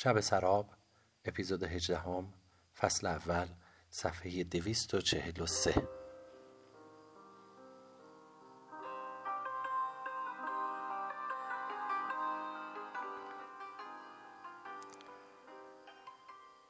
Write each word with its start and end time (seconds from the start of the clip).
شب 0.00 0.20
سراب 0.20 0.70
اپیزود 1.24 1.62
18 1.62 1.98
هم، 1.98 2.32
فصل 2.76 3.06
اول 3.06 3.48
صفحه 3.90 4.44
243 4.44 5.88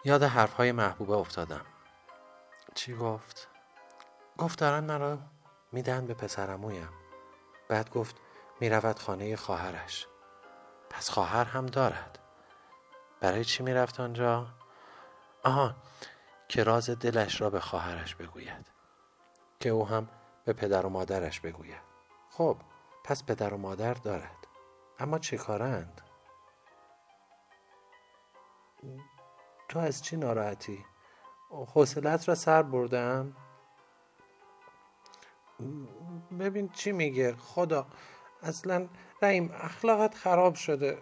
یاد 0.04 0.22
حرفهای 0.22 0.72
محبوبه 0.72 1.14
افتادم. 1.14 1.66
چی 2.74 2.96
گفت؟ 2.96 3.48
گفت 4.38 4.58
دارن 4.58 4.84
مرا 4.84 5.18
میدن 5.72 6.06
به 6.06 6.14
پسرمویم 6.14 6.90
بعد 7.68 7.90
گفت 7.90 8.16
می‌رود 8.60 8.98
خانه 8.98 9.36
خواهرش. 9.36 10.06
پس 10.90 11.10
خواهر 11.10 11.44
هم 11.44 11.66
دارد. 11.66 12.27
برای 13.20 13.44
چی 13.44 13.62
می‌رفت 13.62 14.00
آنجا؟ 14.00 14.46
آها 15.44 15.74
که 16.48 16.64
راز 16.64 16.90
دلش 16.90 17.40
را 17.40 17.50
به 17.50 17.60
خواهرش 17.60 18.14
بگوید 18.14 18.66
که 19.60 19.68
او 19.68 19.88
هم 19.88 20.08
به 20.44 20.52
پدر 20.52 20.86
و 20.86 20.88
مادرش 20.88 21.40
بگوید 21.40 21.82
خب 22.30 22.56
پس 23.04 23.24
پدر 23.24 23.54
و 23.54 23.56
مادر 23.56 23.94
دارد 23.94 24.46
اما 24.98 25.18
چه 25.18 25.36
کارند؟ 25.36 26.00
تو 29.68 29.78
از 29.78 30.02
چی 30.02 30.16
ناراحتی؟ 30.16 30.84
حوصلت 31.50 32.28
را 32.28 32.34
سر 32.34 32.62
بردم؟ 32.62 33.36
ببین 36.40 36.68
چی 36.68 36.92
میگه 36.92 37.36
خدا 37.36 37.86
اصلا 38.42 38.88
رحیم 39.22 39.50
اخلاقت 39.60 40.14
خراب 40.14 40.54
شده. 40.54 40.98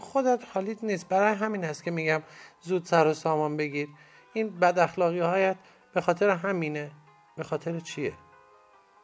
خودت 0.00 0.44
حالیت 0.54 0.84
نیست. 0.84 1.08
برای 1.08 1.34
همین 1.34 1.64
هست 1.64 1.84
که 1.84 1.90
میگم 1.90 2.22
زود 2.60 2.84
سر 2.84 3.06
و 3.06 3.14
سامان 3.14 3.56
بگیر. 3.56 3.88
این 4.32 4.58
بد 4.58 4.78
اخلاقی 4.78 5.20
هایت 5.20 5.56
به 5.94 6.00
خاطر 6.00 6.30
همینه. 6.30 6.90
به 7.36 7.44
خاطر 7.44 7.80
چیه؟ 7.80 8.12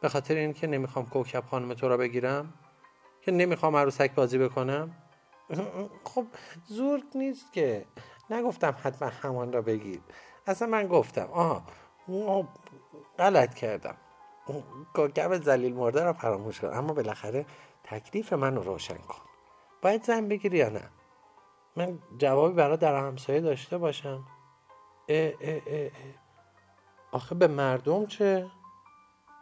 به 0.01 0.09
خاطر 0.09 0.35
اینکه 0.35 0.67
نمی‌خوام 0.67 1.05
کوکب 1.05 1.43
خانم 1.51 1.73
تو 1.73 1.87
را 1.87 1.97
بگیرم؟ 1.97 2.53
که 3.21 3.31
نمی‌خوام 3.31 3.75
عروسک 3.75 4.11
بازی 4.11 4.37
بکنم؟ 4.37 4.95
خب 6.03 6.25
زور 6.67 7.01
نیست 7.15 7.53
که. 7.53 7.85
نگفتم 8.29 8.75
حتما 8.83 9.09
همان 9.09 9.53
را 9.53 9.61
بگیر. 9.61 9.99
اصلا 10.47 10.67
من 10.67 10.87
گفتم 10.87 11.29
آه 11.31 11.63
غلط 13.19 13.53
کردم. 13.53 13.95
کوکب 14.93 15.41
زلیل 15.41 15.73
مرده 15.73 16.03
را 16.03 16.13
فراموش 16.13 16.59
کن. 16.59 16.67
اما 16.67 16.93
بالاخره 16.93 17.45
تکلیف 17.83 18.33
من 18.33 18.55
رو 18.55 18.63
روشن 18.63 18.97
کن. 18.97 19.21
باید 19.81 20.03
زن 20.03 20.27
بگیری 20.27 20.57
یا 20.57 20.69
نه؟ 20.69 20.89
من 21.75 21.99
جوابی 22.17 22.55
برای 22.55 22.77
در 22.77 22.95
همسایه 22.95 23.41
داشته 23.41 23.77
باشم. 23.77 24.23
اه 25.09 25.33
اه 25.41 25.61
اه 25.67 25.91
آخه 27.11 27.35
به 27.35 27.47
مردم 27.47 28.05
چه؟ 28.05 28.51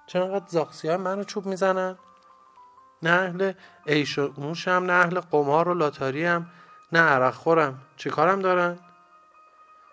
چرا 0.07 0.25
انقدر 0.25 0.47
زاخسی 0.47 0.87
های 0.87 0.97
منو 0.97 1.23
چوب 1.23 1.45
می‌زنن؟ 1.45 1.97
نه 3.03 3.11
اهل 3.11 3.53
عیش 3.87 4.17
و 4.17 4.53
نه 4.67 4.93
اهل 4.93 5.19
قمار 5.19 5.69
و 5.69 5.73
لاتاری 5.73 6.25
هم 6.25 6.49
نه 6.91 6.99
عرق 6.99 7.33
خورم. 7.33 7.81
چه 7.97 8.09
کارم 8.09 8.39
دارن؟ 8.39 8.79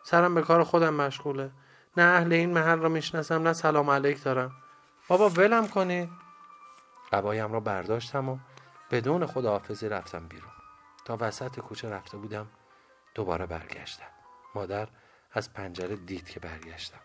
سرم 0.03 0.35
به 0.35 0.43
کار 0.43 0.65
خودم 0.65 0.95
مشغوله. 0.95 1.51
نه 1.97 2.03
اهل 2.03 2.33
این 2.33 2.53
محل 2.53 2.79
را 2.79 2.89
می‌شناسم 2.89 3.43
نه 3.43 3.53
سلام 3.53 3.91
علیک 3.91 4.23
دارم. 4.23 4.53
بابا 5.09 5.29
ولم 5.29 5.69
کنید 5.69 6.11
قبایم 7.13 7.53
را 7.53 7.61
برداشتم 7.61 8.29
و 8.29 8.39
بدون 8.91 9.27
خداحافظی 9.27 9.89
رفتم 9.89 10.29
بیرون. 10.29 10.53
تا 11.05 11.17
وسط 11.21 11.61
کوچه 11.61 11.91
رفته 11.91 12.17
بودم 12.17 12.49
دوباره 13.15 13.47
برگشتم. 13.47 14.07
مادر 14.55 14.89
از 15.33 15.53
پنجره 15.53 15.97
دید 15.97 16.29
که 16.29 16.41
برگشتم. 16.41 17.01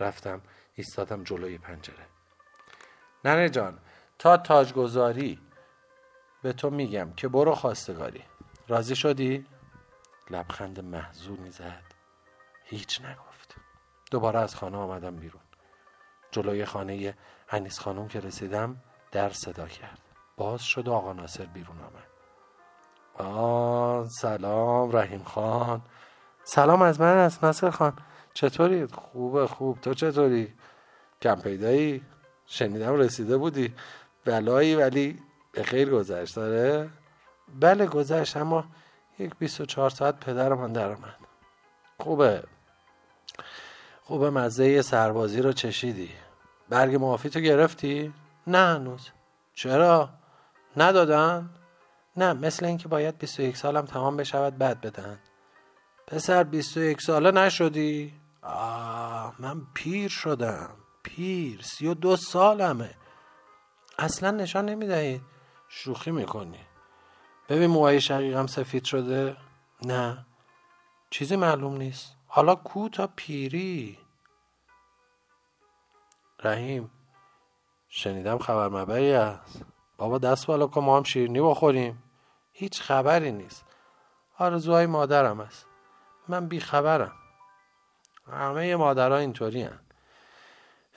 رفتم 0.00 0.40
ایستادم 0.74 1.24
جلوی 1.24 1.58
پنجره. 1.58 2.06
ننه 3.24 3.48
جان 3.48 3.78
تا 4.18 4.36
تاجگذاری 4.36 5.40
به 6.42 6.52
تو 6.52 6.70
میگم 6.70 7.12
که 7.12 7.28
برو 7.28 7.54
خواستگاری. 7.54 8.24
راضی 8.68 8.96
شدی؟ 8.96 9.46
لبخند 10.30 10.80
محزونی 10.80 11.50
زد 11.50 11.84
هیچ 12.64 13.00
نگفت. 13.00 13.54
دوباره 14.10 14.38
از 14.38 14.54
خانه 14.54 14.76
آمدم 14.76 15.16
بیرون. 15.16 15.42
جلوی 16.30 16.64
خانه 16.64 17.14
انیس 17.48 17.78
خانم 17.78 18.08
که 18.08 18.20
رسیدم 18.20 18.80
در 19.12 19.30
صدا 19.30 19.66
کرد. 19.66 19.98
باز 20.36 20.62
شد 20.62 20.88
و 20.88 20.92
آقا 20.92 21.12
ناصر 21.12 21.46
بیرون 21.46 21.76
آمد. 21.78 22.08
آه 23.28 24.08
سلام 24.08 24.96
رحیم 24.96 25.22
خان. 25.22 25.82
سلام 26.44 26.82
از 26.82 27.00
من 27.00 27.16
است 27.16 27.44
ناصر 27.44 27.70
خان. 27.70 27.92
چطوری؟ 28.34 28.86
خوبه 28.86 29.46
خوب. 29.46 29.80
تو 29.80 29.94
چطوری؟ 29.94 30.54
کم 31.22 31.34
پیدایی؟ 31.34 32.02
شنیدم 32.46 32.94
رسیده 32.94 33.36
بودی. 33.36 33.74
بلایی 34.24 34.74
ولی 34.74 35.18
به 35.52 35.62
خیر 35.62 35.90
گذشت 35.90 36.36
داره 36.36 36.90
بله 37.60 37.86
گذشت 37.86 38.36
اما 38.36 38.64
یک 39.18 39.32
24 39.38 39.90
ساعت 39.90 40.20
پدرمان 40.20 40.72
در 40.72 40.92
آمد. 40.92 41.16
خوبه. 41.98 42.42
خوبه 44.02 44.30
مزه 44.30 44.82
سربازی 44.82 45.42
رو 45.42 45.52
چشیدی. 45.52 46.10
برگ 46.68 46.94
معافی 46.94 47.30
تو 47.30 47.40
گرفتی؟ 47.40 48.12
نه 48.48 48.58
هنوز. 48.58 49.10
چرا؟ 49.54 50.10
ندادن؟ 50.76 51.50
نه 52.16 52.32
مثل 52.32 52.66
اینکه 52.66 52.88
باید 52.88 53.18
21 53.18 53.56
سالم 53.56 53.84
تمام 53.84 54.16
بشود 54.16 54.58
بعد 54.58 54.80
بدن. 54.80 55.18
پسر 56.06 56.44
21 56.44 57.00
ساله 57.00 57.30
نشدی؟ 57.30 58.14
آه 58.42 59.34
من 59.38 59.66
پیر 59.74 60.08
شدم. 60.08 60.70
پیر 61.02 61.62
سی 61.62 61.86
و 61.86 61.94
دو 61.94 62.16
سالمه. 62.16 62.94
اصلا 63.98 64.30
نشان 64.30 64.64
نمی‌دهید 64.64 65.22
شوخی 65.68 66.10
می‌کنی. 66.10 66.60
ببین 67.48 67.70
موهای 67.70 68.00
شقیقم 68.00 68.46
سفید 68.46 68.84
شده؟ 68.84 69.36
نه. 69.82 70.26
چیزی 71.10 71.36
معلوم 71.36 71.76
نیست. 71.76 72.16
حالا 72.26 72.54
کو 72.54 72.88
تا 72.88 73.08
پیری؟ 73.16 73.98
رحیم 76.44 76.90
شنیدم 77.88 78.38
خبر 78.38 78.68
مبری 78.68 79.12
است 79.12 79.62
بابا 79.98 80.18
دست 80.18 80.46
بالا 80.46 80.66
کن 80.66 80.84
ما 80.84 80.96
هم 80.96 81.02
شیرینی 81.02 81.40
بخوریم. 81.40 82.02
هیچ 82.52 82.82
خبری 82.82 83.32
نیست. 83.32 83.64
آرزوهای 84.38 84.86
مادرم 84.86 85.40
است 85.40 85.66
من 86.28 86.46
بیخبرم 86.48 87.12
همه 88.32 88.76
مادرها 88.76 89.16
اینطوری 89.16 89.62
هن. 89.62 89.80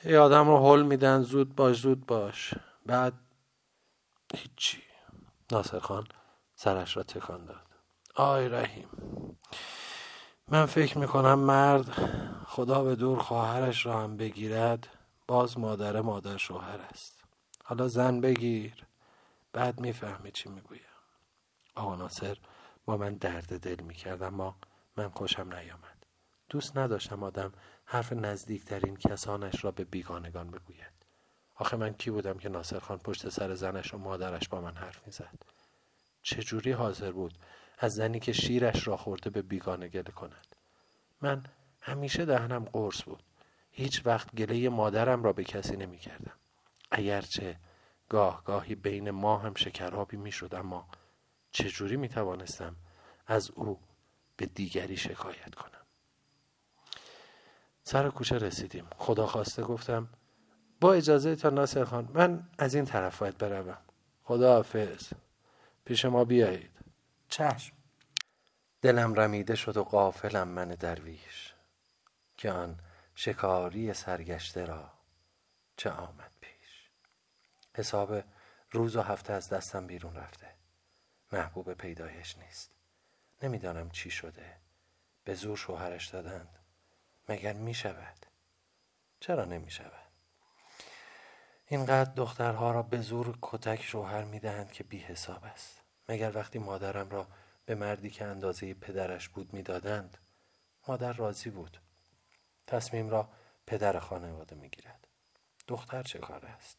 ای 0.04 0.18
آدم 0.18 0.48
رو 0.48 0.58
حل 0.58 0.82
میدن 0.82 1.22
زود 1.22 1.56
باش 1.56 1.82
زود 1.82 2.06
باش. 2.06 2.54
بعد 2.86 3.14
هیچی. 4.36 4.84
ناصر 5.52 5.80
خان 5.80 6.08
سرش 6.56 6.98
را 6.98 7.04
تکان 7.04 7.46
داد. 7.46 7.66
آی 8.16 8.50
رحیم. 8.50 8.88
من 10.48 10.66
فکر 10.66 10.98
می‌کنم 10.98 11.40
مرد 11.40 11.90
خدا 12.48 12.84
به 12.84 12.96
دور 12.96 13.20
خواهرش 13.20 13.86
را 13.86 14.00
هم 14.00 14.18
بگیرد. 14.18 14.88
باز 15.32 15.60
مادر 15.60 16.02
مادر 16.02 16.38
شوهر 16.38 16.80
است. 16.82 17.24
حالا 17.64 17.88
زن 17.88 18.22
بگیر. 18.22 18.86
بعد 19.54 19.80
می‌فهمی 19.80 20.32
چی 20.32 20.50
می‌گویم. 20.50 20.82
آقا 21.76 21.96
ناصر 21.96 22.38
با 22.86 22.98
من 22.98 23.14
درد 23.14 23.60
دل 23.60 23.84
می‌کرد 23.84 24.24
اما 24.24 24.56
من 24.98 25.10
خوشم 25.10 25.54
نیامد. 25.54 26.06
دوست 26.50 26.78
نداشتم 26.78 27.24
آدم 27.24 27.52
حرف 27.86 28.14
نزدیکترین 28.14 28.98
کسانش 28.98 29.66
را 29.66 29.72
به 29.72 29.84
بیگانگان 29.84 30.52
بگوید. 30.52 30.94
آخه 31.56 31.78
من 31.78 31.94
کی 31.94 32.12
بودم 32.12 32.38
که 32.38 32.50
ناصر 32.50 32.80
خان 32.80 32.98
پشت 32.98 33.30
سر 33.30 33.56
زنش 33.56 33.94
و 33.94 33.98
مادرش 33.98 34.50
با 34.50 34.62
من 34.62 34.76
حرف 34.76 35.08
می‌زد؟ 35.08 35.40
چجوری 36.24 36.72
حاضر 36.72 37.12
بود 37.12 37.38
از 37.78 37.94
زنی 37.94 38.20
که 38.20 38.34
شیرش 38.34 38.88
را 38.88 38.98
خورده 38.98 39.30
به 39.30 39.42
بیگانه 39.42 39.88
گله 39.88 40.04
کند؟ 40.04 40.56
من 41.22 41.44
همیشه 41.82 42.26
دهنم 42.26 42.66
قرص 42.66 43.04
بود. 43.04 43.24
هیچ 43.72 44.06
وقت 44.06 44.36
گله 44.36 44.70
مادرم 44.70 45.24
را 45.24 45.34
به 45.34 45.44
کسی 45.44 45.78
نمی 45.78 45.98
کردم. 45.98 46.36
اگرچه 46.92 47.60
گاه 48.10 48.44
گاهی 48.44 48.76
بین 48.76 49.12
ما 49.12 49.38
هم 49.38 49.54
شکرابی 49.54 50.18
می 50.18 50.32
شد 50.32 50.56
اما 50.56 50.88
چجوری 51.52 51.98
می 51.98 52.10
توانستم 52.10 52.76
از 53.28 53.52
او 53.52 53.80
به 54.38 54.46
دیگری 54.46 54.98
شکایت 54.98 55.56
کنم؟ 55.56 55.82
سر 57.84 58.10
کوچه 58.10 58.38
رسیدیم. 58.38 58.88
خدا 58.98 59.28
خواسته 59.28 59.64
گفتم 59.64 60.10
با 60.82 60.94
اجازه 60.94 61.36
تا 61.36 61.50
ناصر 61.50 61.84
خان 61.84 62.10
من 62.14 62.50
از 62.58 62.76
این 62.76 62.86
طرف 62.86 63.20
باید 63.20 63.38
بروم. 63.38 63.78
خدا 64.24 64.54
حافظ. 64.54 65.14
پیش 65.86 66.06
ما 66.06 66.26
بیایید. 66.26 66.72
چشم. 67.30 67.74
دلم 68.82 69.14
رمیده 69.14 69.56
شد 69.56 69.78
و 69.78 69.84
قافلم 69.84 70.48
من 70.48 70.68
درویش. 70.68 71.54
که 72.38 72.52
آن 72.52 72.80
شکاری 73.16 73.94
سرگشته 73.94 74.66
را 74.66 74.94
چه 75.78 75.90
آمد 75.90 76.32
پیش؟ 76.42 76.90
حساب 77.76 78.24
روز 78.72 78.96
و 78.96 79.02
هفته 79.02 79.34
از 79.34 79.50
دستم 79.50 79.88
بیرون 79.88 80.16
رفته. 80.16 80.48
محبوب 81.32 81.74
پیدایش 81.74 82.38
نیست. 82.38 82.72
نمی‌دانم 83.44 83.90
چی 83.90 84.12
شده. 84.12 84.58
به 85.24 85.34
زور 85.34 85.58
شوهرش 85.58 86.08
دادند. 86.08 86.60
مگر 87.30 87.54
می 87.54 87.74
شود 87.74 88.26
چرا 89.20 89.46
نمی 89.46 89.72
شود 89.72 90.12
اینقدر 91.68 92.12
دخترها 92.12 92.72
را 92.72 92.82
به 92.82 93.02
زور 93.02 93.38
کتک 93.42 93.84
شوهر 93.84 94.24
می 94.24 94.40
دهند 94.40 94.72
که 94.72 94.84
بی 94.84 95.00
حساب 95.00 95.44
است. 95.44 95.82
مگر 96.10 96.32
وقتی 96.36 96.60
مادرم 96.60 97.10
را 97.10 97.28
به 97.66 97.76
مردی 97.76 98.10
که 98.10 98.26
اندازه 98.26 98.74
پدرش 98.74 99.30
بود 99.30 99.54
می‌دادند 99.54 100.18
مادر 100.88 101.14
راضی 101.14 101.50
بود؟ 101.50 101.78
تصمیم 102.68 103.10
را 103.10 103.30
پدر 103.68 104.00
خانواده 104.00 104.56
می 104.56 104.70
گیرد 104.70 105.08
دختر 105.68 106.04
چه 106.04 106.20
کار 106.20 106.46
است 106.46 106.78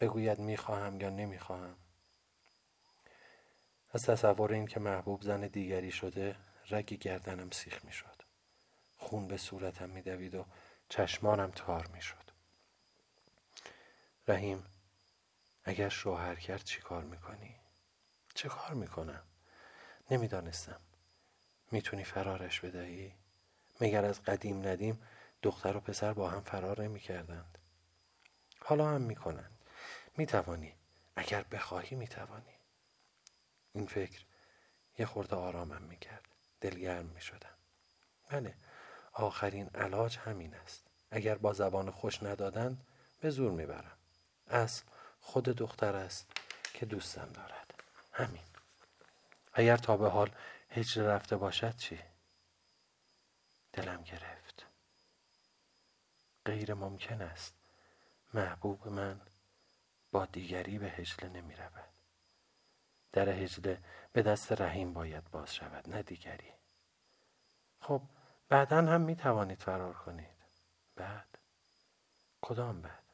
بگوید 0.00 0.38
می‌خواهم 0.38 1.00
یا 1.00 1.10
نمی‌خواهم 1.10 1.76
از 3.90 4.02
تصور 4.02 4.52
این 4.52 4.66
که 4.66 4.80
محبوب 4.80 5.22
زن 5.22 5.40
دیگری 5.40 5.90
شده 5.90 6.36
رگ 6.70 6.86
گردنم 6.86 7.50
سیخ 7.50 7.84
می 7.84 7.92
شد. 7.92 8.22
خون 8.96 9.28
به 9.28 9.36
صورتم 9.36 9.90
می 9.90 10.02
دوید 10.02 10.34
و 10.34 10.46
چشمانم 10.88 11.50
تار 11.50 11.86
می 11.86 12.02
شد. 12.02 12.30
رحیم 14.28 14.64
اگر 15.64 15.88
شوهر 15.88 16.34
کرد 16.34 16.64
چی 16.64 16.80
کار 16.80 17.04
می‌کنی؟ 17.04 17.56
چه 18.34 18.48
کار 18.48 18.74
می‌کنم؟ 18.74 19.22
نمی‌دانستم 20.10 20.80
می‌تونی 21.70 22.04
فرارش 22.04 22.60
بدهی؟ 22.60 23.14
مگر 23.80 24.04
از 24.04 24.22
قدیم 24.22 24.66
ندیم 24.66 25.02
دختر 25.42 25.76
و 25.76 25.80
پسر 25.80 26.12
با 26.12 26.30
هم 26.30 26.40
فرار 26.40 26.82
نمی 26.82 27.00
کردند. 27.00 27.58
حالا 28.60 28.88
هم 28.88 29.00
می‌کنند. 29.00 29.58
می‌توانی 30.16 30.74
اگر 31.16 31.42
بخواهی 31.42 31.96
می‌توانی. 31.96 32.54
این 33.72 33.86
فکر 33.86 34.24
یه 34.98 35.06
خورده 35.06 35.36
آرامم 35.36 35.82
می‌کرد. 35.82 36.24
دلگرم 36.60 37.06
می‌شدم. 37.06 37.54
بله 38.28 38.54
آخرین 39.12 39.68
علاج 39.74 40.18
همین 40.18 40.54
است. 40.54 40.82
اگر 41.10 41.34
با 41.34 41.52
زبان 41.52 41.90
خوش 41.90 42.22
ندادند 42.22 42.86
به 43.20 43.30
زور 43.30 43.52
می‌برم. 43.52 43.98
اصل 44.48 44.84
خود 45.20 45.44
دختر 45.44 45.96
است 45.96 46.30
که 46.74 46.86
دوستم 46.86 47.28
دارد. 47.34 47.74
همین. 48.12 48.42
اگر 49.52 49.76
تا 49.76 49.96
به 49.96 50.08
حال 50.08 50.30
هجر 50.70 51.02
رفته 51.02 51.36
باشد 51.36 51.76
چی؟ 51.76 51.98
دلم 53.78 54.02
گرفت. 54.02 54.66
غیر 56.44 56.74
ممکن 56.74 57.22
است 57.22 57.54
محبوب 58.34 58.88
من 58.88 59.20
با 60.12 60.26
دیگری 60.26 60.78
به 60.78 60.86
هجله 60.86 61.28
نمی 61.28 61.56
رود. 61.56 61.88
در 63.12 63.28
هجله 63.28 63.82
به 64.12 64.22
دست 64.22 64.52
رحیم 64.52 64.92
باید 64.92 65.30
باز 65.30 65.54
شود 65.54 65.88
نه 65.88 66.02
دیگری. 66.02 66.52
خب 67.80 68.02
بعدا 68.48 68.76
هم 68.76 69.00
می 69.00 69.16
توانید 69.16 69.62
فرار 69.62 69.94
کنید. 69.94 70.38
بعد؟ 70.96 71.38
کدام 72.40 72.82
بعد؟ 72.82 73.04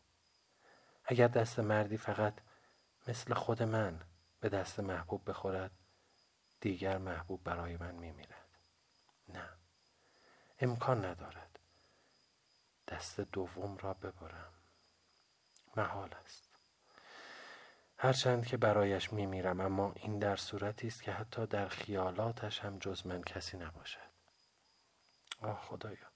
اگر 1.04 1.28
دست 1.28 1.58
مردی 1.58 1.96
فقط 1.96 2.34
مثل 3.08 3.34
خود 3.34 3.62
من 3.62 4.00
به 4.40 4.48
دست 4.48 4.80
محبوب 4.80 5.30
بخورد 5.30 5.70
دیگر 6.60 6.98
محبوب 6.98 7.44
برای 7.44 7.76
من 7.76 7.94
می 7.94 8.12
میرد 8.12 8.33
امکان 10.64 11.04
ندارد. 11.04 11.58
دست 12.88 13.20
دوم 13.20 13.76
را 13.76 13.94
ببرم. 13.94 14.52
محال 15.76 16.14
است. 16.24 16.50
هرچند 17.98 18.46
که 18.46 18.56
برایش 18.56 19.12
می 19.12 19.26
میرم 19.26 19.60
اما 19.60 19.92
این 19.96 20.18
در 20.18 20.36
صورتی 20.36 20.86
است 20.86 21.02
که 21.02 21.12
حتی 21.12 21.46
در 21.46 21.68
خیالاتش 21.68 22.60
هم 22.60 22.78
جز 22.78 23.06
من 23.06 23.22
کسی 23.22 23.56
نباشد. 23.56 24.14
آه 25.42 25.60
خدایا 25.60 26.08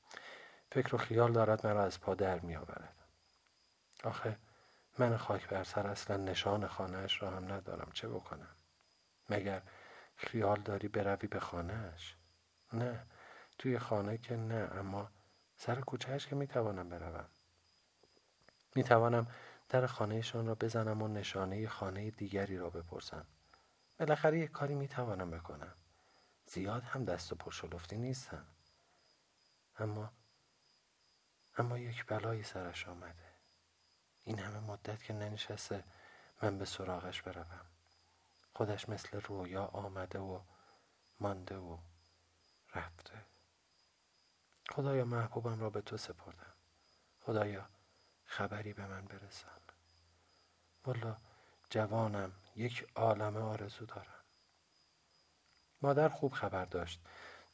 فکر 0.73 0.95
و 0.95 0.99
خیال 0.99 1.33
دارد 1.33 1.67
مرا 1.67 1.85
از 1.85 2.00
پا 2.00 2.15
در 2.15 2.41
می 2.41 2.56
آورد 2.56 2.95
آخه 4.05 4.39
من 4.99 5.17
خاک 5.17 5.49
بر 5.49 5.65
سر 5.65 5.87
اصلا 5.87 6.17
نشان 6.17 6.67
خانهاش 6.67 7.23
را 7.23 7.31
هم 7.31 7.53
ندارم. 7.53 7.91
چه 7.95 8.09
بکنم؟ 8.09 8.56
مگر 9.29 9.62
خیال 10.17 10.61
داری 10.61 10.89
بروی 10.89 11.29
به 11.29 11.41
خانهاش؟ 11.41 12.17
نه. 12.73 13.06
توی 13.58 13.78
خانه 13.78 14.19
که 14.19 14.37
نه 14.37 14.70
اما 14.72 15.10
سر 15.56 15.81
کوچهش 15.81 16.26
که 16.26 16.37
می‌توانم 16.37 16.88
بروم. 16.88 17.26
می‌توانم 18.75 19.26
در 19.69 19.87
خانهشان 19.87 20.46
را 20.46 20.55
بزنم 20.55 21.02
و 21.02 21.08
نشانه 21.08 21.69
خانه 21.69 22.10
دیگری 22.10 22.58
را 22.58 22.70
بپرسم. 22.70 23.26
بالاخره 23.99 24.38
یک 24.38 24.50
کاری 24.50 24.75
می‌توانم 24.75 25.31
بکنم. 25.31 25.75
زیاد 26.46 26.82
هم 26.82 27.05
دست 27.05 27.32
و 27.32 27.34
پرشلفتی 27.34 27.99
نیستم. 27.99 28.46
اما 29.78 30.12
اما 31.58 31.78
یک 31.78 32.06
بلایی 32.06 32.43
سرش 32.43 32.88
آمده. 32.88 33.28
این 34.25 34.38
همه 34.38 34.61
مدت 34.61 35.02
که 35.02 35.12
ننشسته 35.12 35.84
من 36.43 36.58
به 36.58 36.64
سراغش 36.64 37.22
بروم. 37.22 37.66
خودش 38.54 38.88
مثل 38.88 39.20
رویا 39.20 39.64
آمده 39.64 40.19
و 40.19 40.40
مانده 41.20 41.56
و 41.56 41.78
رفته. 42.75 43.25
خدایا 44.70 45.05
محبوبم 45.05 45.61
را 45.61 45.70
به 45.70 45.81
تو 45.81 45.97
سپردم 45.97 46.55
خدایا 47.20 47.69
خبری 48.25 48.73
به 48.73 48.87
من 48.87 49.05
برسان 49.05 49.61
والا 50.85 51.17
جوانم 51.70 52.32
یک 52.56 52.87
عالم 52.94 53.37
آرزو 53.37 53.87
دارم 53.87 54.25
مادر 55.82 56.09
خوب 56.09 56.32
خبر 56.32 56.65
داشت 56.65 57.00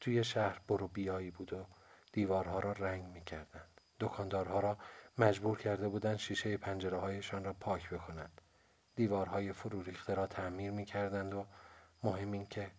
توی 0.01 0.25
شهر 0.25 0.61
برو 0.69 0.89
بیایی 0.89 1.31
بود 1.31 1.53
و 1.53 1.67
دیوارها 2.13 2.59
را 2.59 2.73
رنگ 2.73 3.05
می 3.05 3.25
کردند. 3.25 3.81
دکاندارها 4.01 4.61
را 4.61 4.79
مجبور 5.19 5.59
کرده 5.59 5.89
بودند 5.89 6.17
شیشه 6.17 6.57
پنجره 6.57 6.99
هایشان 6.99 7.45
را 7.45 7.53
پاک 7.53 7.91
بکنند. 7.91 8.41
دیوارهای 8.95 9.53
فرو 9.53 9.83
ریخته 9.83 10.15
را 10.15 10.27
تعمیر 10.27 10.71
می 10.71 10.85
کردند 10.85 11.35
و 11.35 11.47
مهم 12.03 12.33
این 12.33 12.47
که 12.47 12.71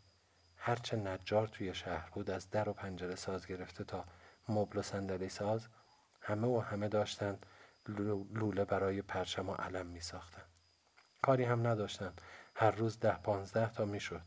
هرچه 0.58 0.98
نجار 0.98 1.48
توی 1.48 1.74
شهر 1.74 2.10
بود 2.10 2.30
از 2.30 2.50
در 2.50 2.70
و 2.70 2.74
پنجره 2.74 3.16
ساز 3.16 3.48
گرفته 3.48 3.84
تا 3.84 4.06
مبل 4.50 4.80
و 4.80 4.82
صندلی 4.82 5.30
ساز 5.30 5.68
همه 6.22 6.48
و 6.48 6.60
همه 6.60 6.88
داشتند 6.88 7.46
لوله 8.34 8.66
برای 8.66 9.02
پرچم 9.02 9.50
و 9.50 9.54
علم 9.54 9.86
می 9.86 10.00
ساختند. 10.00 10.50
کاری 11.22 11.44
هم 11.44 11.68
نداشتند 11.68 12.22
هر 12.56 12.72
روز 12.72 13.00
ده 13.00 13.18
پانزده 13.18 13.74
تا 13.74 13.86
می 13.86 14.00
شد. 14.00 14.22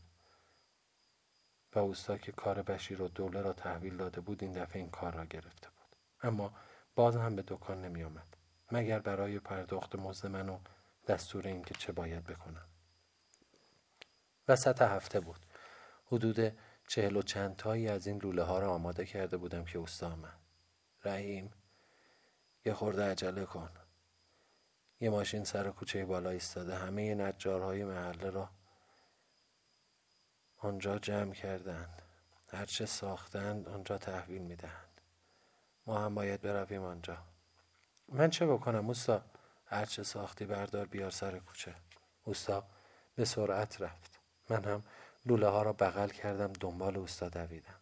و 1.75 1.79
اوستا 1.79 2.17
که 2.17 2.31
کار 2.31 2.61
بشیر 2.61 3.01
و 3.01 3.07
دوله 3.07 3.41
را 3.41 3.53
تحویل 3.53 3.97
داده 3.97 4.21
بود 4.21 4.43
این 4.43 4.51
دفعه 4.51 4.81
این 4.81 4.89
کار 4.89 5.13
را 5.13 5.25
گرفته 5.25 5.67
بود. 5.69 5.95
اما 6.23 6.53
باز 6.95 7.15
هم 7.15 7.35
به 7.35 7.43
دکان 7.47 7.81
نمی 7.81 8.03
آمد 8.03 8.37
مگر 8.71 8.99
برای 8.99 9.39
پرداخت 9.39 9.95
مزد 9.95 10.27
من 10.27 10.49
و 10.49 10.59
دستور 11.07 11.47
این 11.47 11.63
که 11.63 11.75
چه 11.75 11.91
باید 11.91 12.23
بکنم. 12.23 12.65
وسط 14.47 14.81
هفته 14.81 15.19
بود. 15.19 15.45
حدود 16.05 16.57
چهل 16.89 17.15
و 17.15 17.21
چند 17.21 17.55
تایی 17.55 17.87
از 17.87 18.07
این 18.07 18.17
لوله 18.17 18.43
ها 18.43 18.59
را 18.59 18.73
آماده 18.73 19.05
کرده 19.05 19.37
بودم 19.37 19.65
که 19.65 19.77
اوستا 19.77 20.11
آمد 20.11 20.39
رحیم 21.03 21.53
یه 22.65 22.73
خورده 22.73 23.11
عجله 23.11 23.45
کن. 23.45 23.69
یه 24.99 25.09
ماشین 25.09 25.43
سر 25.43 25.69
کوچه 25.69 26.05
بالا 26.05 26.29
ایستاده. 26.29 26.75
همه 26.75 27.15
نجارهای 27.15 27.83
محله 27.83 28.29
را 28.29 28.49
آنجا 30.57 30.99
جمع 30.99 31.33
کردند 31.33 32.01
هرچه 32.47 32.85
ساختند 32.85 33.69
آنجا 33.69 33.97
تحویل 33.97 34.41
می‌دهند 34.41 35.01
ما 35.85 35.99
هم 35.99 36.15
باید 36.15 36.41
برویم 36.41 36.83
آنجا. 36.83 37.17
من 38.07 38.29
چه 38.29 38.45
بکنم؟ 38.47 38.87
اوستا 38.87 39.23
هرچه 39.65 40.03
ساختی 40.03 40.45
بردار 40.45 40.85
بیار 40.85 41.11
سر 41.11 41.39
کوچه. 41.39 41.75
اوستا 42.23 42.63
به 43.15 43.25
سرعت 43.25 43.81
رفت. 43.81 44.19
من 44.49 44.63
هم 44.63 44.83
لوله 45.29 45.47
ها 45.47 45.61
را 45.61 45.73
بغل 45.73 46.09
کردم 46.09 46.53
دنبال 46.53 46.97
اوستا 46.97 47.29
دویدم. 47.29 47.79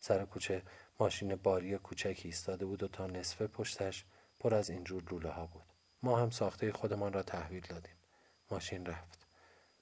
سر 0.00 0.24
کوچه 0.24 0.62
ماشین 1.00 1.36
باری 1.36 1.78
کوچکی 1.78 2.28
ایستاده 2.28 2.64
بود 2.66 2.82
و 2.82 2.88
تا 2.88 3.06
نصف 3.06 3.42
پشتش 3.42 4.04
پر 4.40 4.54
از 4.54 4.70
اینجور 4.70 5.02
لوله 5.10 5.30
ها 5.30 5.46
بود. 5.46 5.62
ما 6.02 6.18
هم 6.18 6.30
ساخته 6.30 6.72
خودمان 6.72 7.12
را 7.12 7.22
تحویل 7.22 7.66
دادیم. 7.68 7.96
ماشین 8.50 8.86
رفت. 8.86 9.26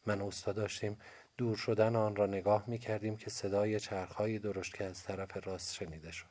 من 0.07 0.21
اوستا 0.21 0.53
داشتیم. 0.53 0.99
دور 1.37 1.57
شدن 1.57 1.97
آن 1.97 2.17
را 2.17 2.27
نگاه 2.27 2.65
می 2.67 2.79
کردیم 2.79 3.17
که 3.17 3.31
صدای 3.31 3.81
چرخهای 3.81 4.39
درشت 4.39 4.75
که 4.75 4.85
از 4.85 5.03
طرف 5.03 5.47
راست 5.47 5.75
شنیده 5.75 6.11
شد. 6.11 6.27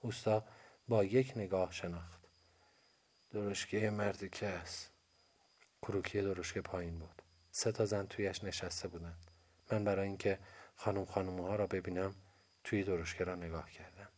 اوستا 0.00 0.44
با 0.88 1.04
یک 1.04 1.32
نگاه 1.36 1.72
شناخت. 1.72 2.20
درشکه 3.30 3.90
مردی 3.90 4.28
که 4.28 4.46
است 4.46 4.92
کروکی 5.82 6.22
درشکه 6.22 6.60
پایین 6.60 6.98
بود. 6.98 7.22
سه 7.50 7.72
تا 7.72 7.84
زن 7.84 8.06
تویش 8.06 8.44
نشسته 8.44 8.88
بودند. 8.88 9.29
من 9.72 9.84
برای 9.84 10.06
اینکه 10.06 10.38
خانم 10.76 11.04
خانم 11.04 11.40
ها 11.40 11.56
را 11.56 11.66
ببینم 11.66 12.14
توی 12.64 12.84
درشکه 12.84 13.24
را 13.24 13.34
نگاه 13.34 13.70
کردم. 13.70 14.08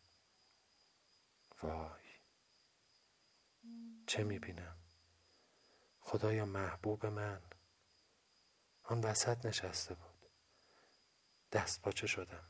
وای. 1.63 2.03
چه 4.07 4.25
می‌بینم؟ 4.25 4.77
خدایا 6.01 6.45
محبوب 6.45 7.07
من. 7.07 7.41
آن 8.85 9.01
وسط 9.01 9.47
نشسته 9.47 9.95
بود. 9.95 10.31
دست 11.53 11.83
پاچه 11.83 12.07
شدم. 12.07 12.45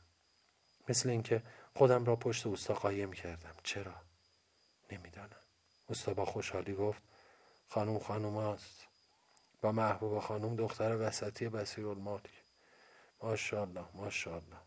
مثل 0.89 1.09
اینکه 1.09 1.43
خودم 1.75 2.05
را 2.05 2.15
پشت 2.15 2.47
اوستا 2.47 2.73
قایم 2.73 3.13
کردم. 3.13 3.55
چرا؟ 3.63 3.95
نمی‌دانم. 4.91 5.43
اوستا 5.87 6.13
با 6.13 6.25
خوشحالی 6.25 6.73
گفت 6.73 7.03
خانم 7.67 7.99
خانم 7.99 8.35
هاست 8.35 8.87
با 9.61 9.71
محبوب 9.71 10.19
خانم 10.19 10.55
دختر 10.55 10.97
وسطی 10.99 11.49
بسیر 11.49 11.87
المالک 11.87 12.42
ماشاءالله 13.23 13.85
ماشاءالله. 13.93 14.57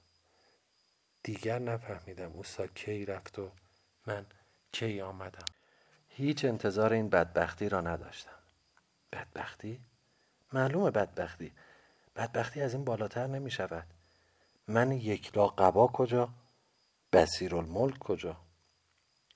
دیگر 1.23 1.59
نفهمیدم 1.59 2.33
اوستا 2.33 2.67
کی 2.67 3.07
رفت 3.07 3.39
و 3.39 3.51
من 4.07 4.27
کی 4.73 5.01
آمدم. 5.01 5.45
هیچ 6.09 6.45
انتظار 6.45 6.93
این 6.93 7.09
بدبختی 7.09 7.69
را 7.69 7.81
نداشتم. 7.81 8.39
بدبختی؟ 9.13 9.81
معلومه 10.53 10.91
بدبختی. 10.91 11.53
بدبختی 12.17 12.63
از 12.63 12.75
این 12.75 12.85
بالاتر 12.85 13.27
نمی 13.27 13.51
شود 13.51 13.87
من 14.69 14.93
یک 14.93 15.37
لا 15.37 15.47
قبا 15.47 15.87
کجا؟ 15.87 16.29
بسیر 17.13 17.57
الملک 17.57 17.99
کجا؟ 17.99 18.37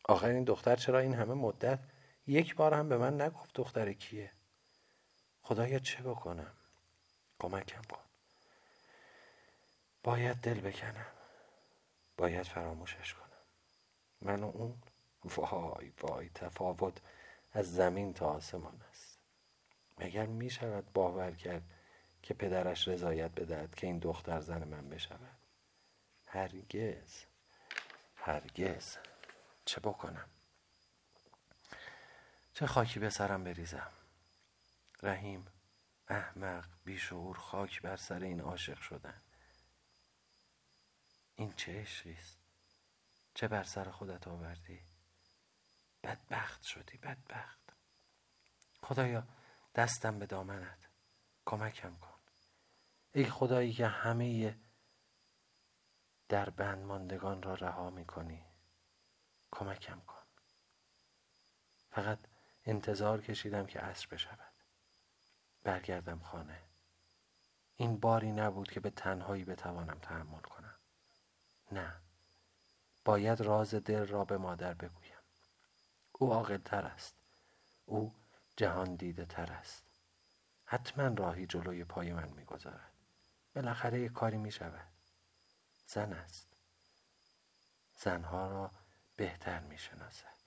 آخر 0.05 0.29
این 0.29 0.45
دختر 0.45 0.77
چرا 0.77 0.99
این 0.99 1.15
همه 1.15 1.35
مدت 1.35 1.79
یک 2.27 2.55
بار 2.55 2.75
هم 2.75 2.89
به 2.89 2.99
من 2.99 3.21
نگفت 3.21 3.51
دختر 3.55 3.93
کیه؟ 3.93 4.31
خدایا 5.43 5.79
چه 5.79 6.03
بکنم؟ 6.03 6.53
کمکم 7.39 7.83
کن. 7.83 8.10
باید 10.03 10.37
دل 10.37 10.61
بکنم. 10.61 11.07
باید 12.17 12.47
فراموشش 12.47 13.15
کنم. 13.15 13.31
من 14.21 14.43
و 14.43 14.47
اون 14.47 14.83
وای 15.37 15.93
وای 16.01 16.29
تفاوت 16.29 17.01
از 17.53 17.75
زمین 17.75 18.15
تا 18.15 18.27
آسمان 18.27 18.83
است. 18.91 19.19
مگر 19.99 20.27
می 20.27 20.51
شود 20.51 20.93
باور 20.93 21.31
کرد 21.31 21.63
که 22.23 22.35
پدرش 22.35 22.89
رضایت 22.89 23.31
بدهد 23.31 23.75
که 23.75 23.87
این 23.87 23.99
دختر 23.99 24.41
زن 24.41 24.65
من 24.65 24.89
بشود؟ 24.89 25.39
هرگز 26.27 27.25
هرگز. 28.15 28.97
چه 29.65 29.81
بکنم؟ 29.81 30.29
چه 32.55 32.67
خاکی 32.67 33.01
به 33.01 33.11
سرم 33.11 33.45
بریزم؟ 33.45 33.93
رحیم 35.03 35.47
احمق 36.09 36.65
بیشعور 36.85 37.37
خاک 37.37 37.83
بر 37.83 37.97
سر 37.97 38.23
این 38.23 38.41
عاشق 38.41 38.81
شدن. 38.81 39.23
این 41.41 41.53
چه 41.53 41.81
عشقی 41.81 42.17
چه 43.35 43.49
بر 43.49 43.63
سر 43.63 43.91
خودت 43.91 44.29
آوردی؟ 44.29 44.81
بدبخت 46.03 46.63
شدی 46.63 46.99
بدبخت. 46.99 47.73
خدایا 48.83 49.27
دستم 49.75 50.19
به 50.19 50.27
دامنت. 50.27 50.89
کمکم 51.47 51.97
کن. 51.97 52.19
ای 53.13 53.25
خدایی 53.25 53.73
که 53.73 53.87
همه 53.87 54.59
در 56.29 56.51
بند 56.51 56.85
ماندگان 56.85 57.43
را 57.43 57.55
رها 57.55 57.91
می 57.91 58.05
کنی 58.05 58.45
کمکم 59.53 60.01
کن. 60.01 60.27
فقط 61.91 62.19
انتظار 62.65 63.21
کشیدم 63.21 63.67
که 63.67 63.81
عصر 63.81 64.07
بشود. 64.07 64.55
برگردم 65.63 66.19
خانه. 66.19 66.63
این 67.77 68.01
باری 68.01 68.33
نبود 68.33 68.71
که 68.71 68.81
به 68.81 68.91
تنهایی 68.91 69.45
بتوانم 69.45 69.99
تحمل 69.99 70.41
کنم. 70.41 70.60
نه. 71.73 72.01
باید 73.05 73.41
راز 73.41 73.75
دل 73.75 74.07
را 74.07 74.25
به 74.25 74.39
مادر 74.39 74.75
بگویم. 74.75 75.19
او 76.13 76.33
عاقل 76.33 76.59
تر 76.59 76.85
است. 76.85 77.15
او 77.85 78.15
جهان 78.57 78.97
دیده 78.97 79.27
تر 79.27 79.53
است. 79.53 79.85
حتما 80.65 81.07
راهی 81.07 81.47
جلوی 81.47 81.85
پای 81.85 82.13
من 82.13 82.29
می‌گذارد. 82.29 82.93
بالاخره 83.55 84.01
یک 84.01 84.13
کاری 84.13 84.37
می 84.37 84.53
شود 84.53 84.89
زن 85.87 86.13
است. 86.13 86.57
زنها 87.99 88.49
را 88.49 88.71
بهتر 89.17 89.61
می 89.61 89.79
شناسد 89.79 90.41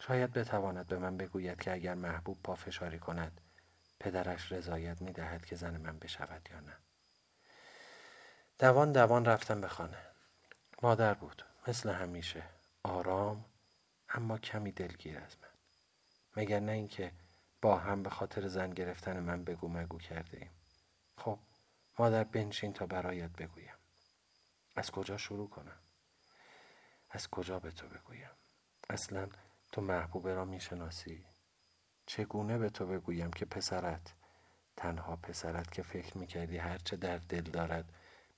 شاید 0.00 0.32
بتواند 0.32 0.86
به 0.86 0.98
من 0.98 1.16
بگوید 1.16 1.60
که 1.60 1.72
اگر 1.72 1.94
محبوب 1.94 2.42
پافشاری 2.42 2.98
کند 2.98 3.40
پدرش 4.00 4.52
رضایت 4.52 5.02
می 5.02 5.12
دهد 5.12 5.44
که 5.44 5.56
زن 5.56 5.76
من 5.76 5.98
بشود 5.98 6.48
یا 6.50 6.60
نه. 6.60 6.76
دوان 8.58 8.92
دوان 8.92 9.24
رفتم 9.24 9.60
به 9.60 9.68
خانه. 9.68 10.13
مادر 10.82 11.14
بود. 11.14 11.44
مثل 11.68 11.90
همیشه. 11.90 12.42
آرام 12.82 13.44
اما 14.08 14.38
کمی 14.38 14.72
دلگیر 14.72 15.18
از 15.18 15.36
من. 15.42 15.48
مگر 16.36 16.60
نه 16.60 16.72
اینکه 16.72 17.12
با 17.62 17.78
هم 17.78 18.02
به 18.02 18.10
خاطر 18.10 18.48
زن 18.48 18.70
گرفتن 18.70 19.20
من 19.20 19.44
بگو 19.44 19.68
مگو 19.68 19.98
کرده 19.98 20.36
ایم. 20.36 20.50
خب 21.18 21.38
مادر 21.98 22.24
بنشین 22.24 22.72
تا 22.72 22.86
برایت 22.86 23.30
بگویم. 23.30 23.74
از 24.76 24.90
کجا 24.90 25.16
شروع 25.16 25.48
کنم؟ 25.48 25.78
از 27.10 27.28
کجا 27.28 27.58
به 27.58 27.70
تو 27.70 27.88
بگویم؟ 27.88 28.30
اصلا 28.90 29.28
تو 29.72 29.80
محبوبه 29.80 30.34
را 30.34 30.44
می‌شناسی؟ 30.44 31.26
چگونه 32.06 32.58
به 32.58 32.70
تو 32.70 32.86
بگویم 32.86 33.32
که 33.32 33.44
پسرت؟ 33.44 34.14
تنها 34.76 35.16
پسرت 35.16 35.72
که 35.72 35.82
فکر 35.82 36.18
می‌کردی 36.18 36.58
هرچه 36.58 36.96
در 36.96 37.18
دل 37.18 37.42
دارد 37.42 37.92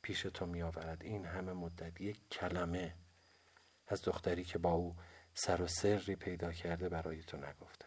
پیش 0.07 0.23
تو 0.23 0.47
میآورد. 0.47 1.03
این 1.03 1.27
همه 1.27 1.53
مدت 1.53 2.01
یک 2.01 2.29
کلمه 2.29 2.95
از 3.87 4.03
دختری 4.03 4.45
که 4.45 4.59
با 4.59 4.73
او 4.73 4.97
سر 5.35 5.63
و 5.63 5.67
سری 5.67 6.17
پیدا 6.17 6.53
کرده 6.53 6.89
برای 6.89 7.23
تو 7.23 7.37
نگفته. 7.37 7.87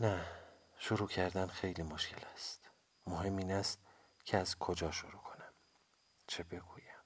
نه 0.00 0.26
شروع 0.78 1.08
کردن 1.08 1.46
خیلی 1.46 1.82
مشکل 1.82 2.26
است. 2.34 2.70
مهم 3.06 3.36
این 3.36 3.52
است 3.52 3.80
که 4.24 4.38
از 4.38 4.58
کجا 4.58 4.90
شروع 4.90 5.22
کنم. 5.22 5.52
چه 6.26 6.42
بگویم؟ 6.42 7.02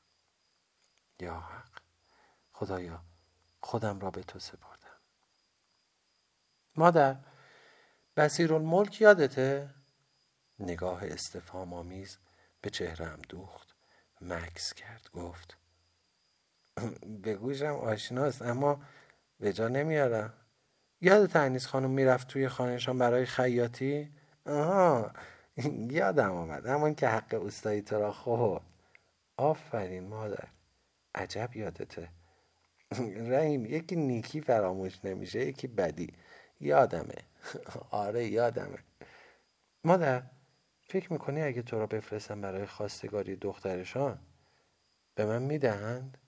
یا 1.20 1.40
حق؟ 1.40 1.82
خدایا 2.52 3.04
خودم 3.60 4.00
را 4.00 4.10
به 4.10 4.22
تو 4.22 4.38
سپردم. 4.38 5.00
مادر 6.76 7.16
بسیر 8.16 8.54
الملک 8.54 9.00
یادته؟ 9.00 9.74
نگاه 10.58 11.04
استفهام 11.04 11.74
آمیز 11.74 12.18
به 12.60 12.70
چهرم 12.70 13.18
دوخت. 13.28 13.74
مکس 14.20 14.74
کرد 14.74 15.08
گفت 15.12 15.56
به 17.22 17.34
گوشم 17.34 17.74
آشناست 17.74 18.42
اما 18.42 18.82
به 19.40 19.52
جا 19.52 19.68
نمیارم. 19.68 20.32
یاد 21.00 21.26
تنیس 21.26 21.66
خانم 21.66 21.90
می‌رفت 21.90 22.28
توی 22.28 22.48
خانهشان 22.48 22.98
برای 22.98 23.26
خیاطی؟ 23.26 24.12
آها 24.46 25.12
یادم 25.90 26.32
آمد 26.32 26.66
همون 26.66 26.94
که 26.94 27.08
حق 27.08 27.34
اوستایی 27.34 27.82
تو 27.82 27.98
را 27.98 28.12
خورد. 28.12 28.62
آفرین 29.36 30.08
مادر 30.08 30.48
عجب 31.14 31.56
یادته. 31.56 32.08
رحیم 33.16 33.66
یکی 33.66 33.96
نیکی 33.96 34.40
فراموش 34.40 35.04
نمیشه 35.04 35.46
یکی 35.46 35.66
بدی. 35.66 36.14
یادمه. 36.60 37.14
آره 37.90 38.26
یادمه. 38.26 38.78
مادر 39.84 40.22
فکر 40.90 41.12
می‌کنی 41.12 41.42
اگه 41.42 41.62
تو 41.62 41.78
را 41.78 41.86
بفرستم 41.86 42.40
برای 42.40 42.66
خواستگاری 42.66 43.36
دخترشان 43.36 44.18
به 45.14 45.24
من 45.24 45.42
می‌دهند؟ 45.42 46.18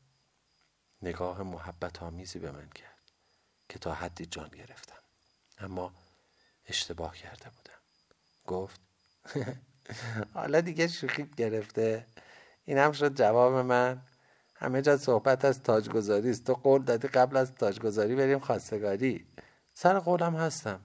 نگاه 1.02 1.42
محبت 1.42 2.02
آمیزی 2.02 2.38
به 2.38 2.52
من 2.52 2.68
کرد 2.68 3.12
که 3.68 3.78
تا 3.78 3.94
حدی 3.94 4.26
جان 4.26 4.48
گرفتم. 4.48 5.02
اما 5.58 5.92
اشتباه 6.66 7.16
کرده 7.16 7.44
بودم. 7.44 7.80
گفت 8.46 8.80
حالا 10.34 10.60
دیگه 10.60 10.88
شوخی 10.88 11.26
گرفته. 11.36 12.06
این 12.64 12.78
هم 12.78 12.92
شد 12.92 13.14
جواب 13.14 13.52
من. 13.52 14.02
همه 14.54 14.82
جا 14.82 14.96
صحبت 14.96 15.44
از 15.44 15.62
تاجگذاری 15.62 16.30
است. 16.30 16.44
تو 16.44 16.54
قول 16.54 16.82
دادی 16.82 17.08
قبل 17.08 17.36
از 17.36 17.54
تاجگذاری 17.54 18.14
بریم 18.14 18.38
خواستگاری. 18.38 19.26
سر 19.74 19.98
قولم 19.98 20.36
هستم. 20.36 20.80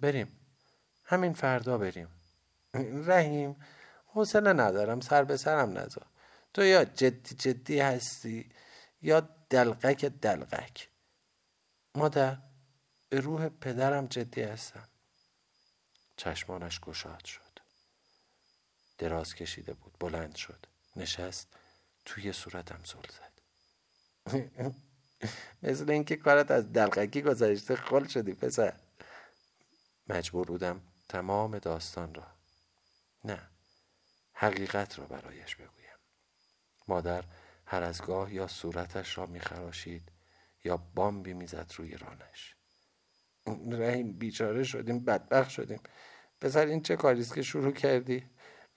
بریم. 0.00 0.40
همین 1.04 1.32
فردا 1.32 1.78
بریم. 1.78 2.08
رحیم 3.06 3.56
حوصله 4.06 4.52
ندارم 4.52 5.00
سر 5.00 5.24
به 5.24 5.36
سرم 5.36 5.78
نذار. 5.78 6.06
تو 6.54 6.64
یا 6.64 6.84
جدی 6.84 7.34
جدی 7.34 7.80
هستی 7.80 8.50
یا 9.02 9.28
دلقک 9.50 10.04
دلقک. 10.04 10.88
مادر 11.94 12.38
به 13.08 13.20
روح 13.20 13.48
پدرم 13.48 14.06
جدی 14.06 14.42
هستم. 14.42 14.88
چشمانش 16.16 16.80
گشاد 16.80 17.24
شد. 17.24 17.42
دراز 18.98 19.34
کشیده 19.34 19.74
بود 19.74 19.92
بلند 20.00 20.34
شد. 20.34 20.66
نشست 20.96 21.48
توی 22.04 22.32
صورتم 22.32 22.80
زل 22.84 23.06
زد. 23.16 23.36
مثل 25.62 25.90
اینکه 25.90 26.16
کارت 26.16 26.50
از 26.50 26.72
دلقکی 26.72 27.22
گذاشته 27.22 27.76
خل 27.76 28.06
شدی 28.06 28.34
پسر. 28.34 28.74
مجبور 30.08 30.46
بودم 30.46 30.80
تمام 31.08 31.58
داستان 31.58 32.14
را 32.14 32.35
نه. 33.26 33.38
حقیقت 34.32 34.98
را 34.98 35.06
برایش 35.06 35.56
بگویم. 35.56 35.98
مادر 36.88 37.24
هر 37.66 37.82
از 37.82 38.02
گاه 38.02 38.34
یا 38.34 38.46
صورتش 38.46 39.18
را 39.18 39.26
میخراشید 39.26 40.12
یا 40.64 40.76
بامبی 40.76 41.34
می‌زد 41.34 41.72
روی 41.76 41.96
رانش. 41.96 42.56
رحیم 43.70 44.12
بیچاره 44.12 44.64
شدیم 44.64 45.04
بدبخت 45.04 45.50
شدیم. 45.50 45.80
پسر 46.40 46.66
این 46.66 46.82
چه 46.82 46.96
کاریست 46.96 47.34
که 47.34 47.42
شروع 47.42 47.72
کردی؟ 47.72 48.30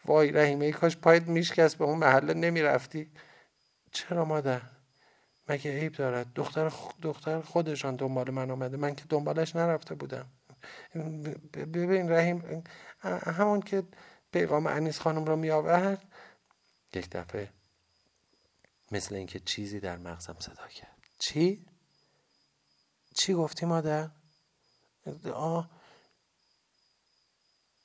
وای 0.05 0.31
رحیمه 0.31 0.65
ای 0.65 0.71
کاش 0.71 0.97
پایت 0.97 1.23
میشکست 1.23 1.77
به 1.77 1.85
اون 1.85 1.97
محله 1.97 2.33
نمی‌رفتی. 2.33 3.11
چرا 3.91 4.25
مادر؟ 4.25 4.61
مگه 5.49 5.79
عیب 5.79 5.93
دارد؟ 5.93 6.33
دختر 6.33 6.71
دختر 7.01 7.41
خودشان 7.41 7.95
دنبال 7.95 8.31
من 8.31 8.51
آمده. 8.51 8.77
من 8.77 8.95
که 8.95 9.05
دنبالش 9.09 9.55
نرفته 9.55 9.95
بودم. 9.95 10.29
ببین 11.53 12.11
رحیم 12.11 12.63
همون 13.23 13.61
که 13.61 13.83
پیغام 14.31 14.67
انیس 14.67 14.99
خانم 14.99 15.25
رو 15.25 15.35
می 15.35 15.49
آورد 15.49 16.13
یک 16.93 17.09
دفعه 17.09 17.53
مثل 18.91 19.15
اینکه 19.15 19.39
چیزی 19.39 19.79
در 19.79 19.97
مغزم 19.97 20.37
صدا 20.39 20.67
کرد. 20.67 20.97
چی؟ 21.19 21.65
چی 23.15 23.33
گفتی 23.33 23.65
مادر؟ 23.65 24.11
آه 25.33 25.69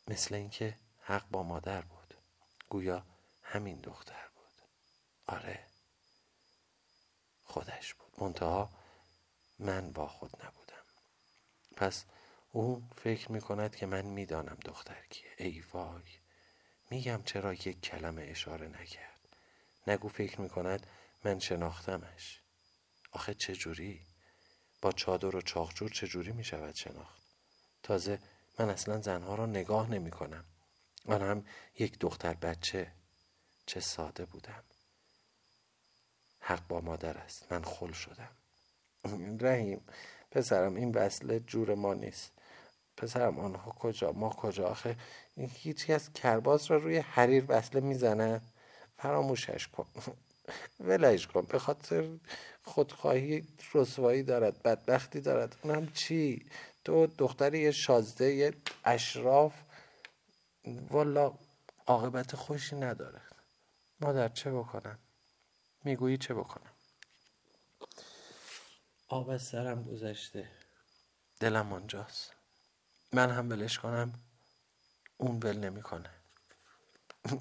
مثل 0.08 0.34
اینکه 0.34 0.78
حق 1.00 1.28
با 1.30 1.42
مادر 1.42 1.82
بود. 1.82 2.14
گویا 2.68 3.06
همین 3.42 3.80
دختر 3.80 4.28
بود. 4.34 4.62
آره. 5.26 5.66
خودش 7.44 7.94
بود. 7.94 8.24
منتها 8.24 8.70
من 9.58 9.92
با 9.92 10.08
خود 10.08 10.30
نبودم. 10.44 10.84
پس 11.76 12.04
اون 12.52 12.90
فکر 12.96 13.32
می 13.32 13.40
کند 13.40 13.76
که 13.76 13.86
من 13.86 14.02
می‌دانم 14.04 14.58
دختر 14.64 15.06
کیه. 15.10 15.30
ای 15.38 15.60
وای. 15.60 16.23
میگم 16.94 17.22
چرا 17.24 17.54
یک 17.54 17.80
کلمه 17.80 18.22
اشاره 18.22 18.68
نکرد. 18.68 19.20
نگو 19.86 20.08
فکر 20.08 20.40
می 20.40 20.48
کند 20.48 20.86
من 21.24 21.38
شناختمش. 21.38 22.40
آخه 23.12 23.34
چجوری 23.34 24.00
با 24.82 24.92
چادر 24.92 25.36
و 25.36 25.40
چاخجور 25.40 25.90
چجوری 25.90 26.32
می 26.32 26.44
شود 26.44 26.74
شناخت؟ 26.74 27.22
تازه 27.82 28.18
من 28.58 28.70
اصلا 28.70 29.00
زنها 29.00 29.34
را 29.34 29.46
نگاه 29.46 29.90
نمی 29.90 30.10
کنم 30.10 30.44
آن 31.06 31.22
هم 31.22 31.46
یک 31.78 31.98
دختر 31.98 32.34
بچه. 32.34 32.92
چه 33.66 33.80
ساده 33.80 34.24
بودم. 34.24 34.64
حق 36.40 36.66
با 36.66 36.80
مادر 36.80 37.18
است. 37.18 37.52
من 37.52 37.64
خل 37.64 37.92
شدم. 37.92 38.36
رحیم 39.40 39.84
پسرم 40.30 40.74
این 40.74 40.94
وصله 40.94 41.40
جور 41.40 41.74
ما 41.74 41.94
نیست. 41.94 42.32
پسرم 42.96 43.38
آنها 43.38 43.70
کجا 43.70 44.12
ما 44.12 44.30
کجا؟ 44.30 44.68
آخه 44.68 44.96
هیچی 45.36 45.92
از 45.92 46.12
کرباس 46.12 46.70
را 46.70 46.76
روی 46.76 46.98
حریر 46.98 47.44
وصله 47.48 47.80
می‌زنن 47.80 48.40
فراموشش 48.96 49.68
کن. 49.68 49.86
ولش 50.80 51.26
کن. 51.26 51.42
به 51.42 51.58
خاطر 51.58 52.18
خودخواهی 52.62 53.48
رسوایی 53.74 54.22
دارد 54.22 54.62
بدبختی 54.62 55.20
دارد. 55.20 55.56
اونم 55.62 55.86
چی؟ 55.92 56.46
تو 56.84 57.06
دختری 57.06 57.58
یه 57.58 57.70
شازده 57.70 58.32
یه 58.34 58.54
اشراف. 58.84 59.54
والا 60.90 61.34
عاقبت 61.86 62.36
خوشی 62.36 62.76
نداره. 62.76 63.20
مادر 64.00 64.28
چه 64.28 64.50
بکنم؟ 64.50 64.98
می‌گویی 65.84 66.18
چه 66.18 66.34
بکنم؟ 66.34 66.70
آب 69.08 69.28
از 69.28 69.42
سرم 69.42 69.82
گذشته. 69.82 70.48
دلم 71.40 71.72
آنجاست. 71.72 72.32
من 73.14 73.30
هم 73.30 73.50
ولش 73.50 73.78
کنم. 73.78 74.12
اون 75.16 75.38
ول 75.42 75.56
نمی‌کنه. 75.56 76.10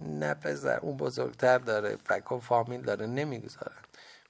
نه 0.00 0.34
پسر 0.34 0.78
اون 0.78 0.96
بزرگتر 0.96 1.58
داره. 1.58 1.96
فک 1.96 2.32
و 2.32 2.40
فامیل 2.40 2.82
داره. 2.82 3.06
نمی‌گذارن. 3.06 3.82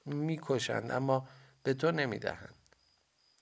می‌کشند 0.07 0.91
اما 0.91 1.29
به 1.63 1.75
تو 1.75 1.91
نمی‌دهند 1.91 2.55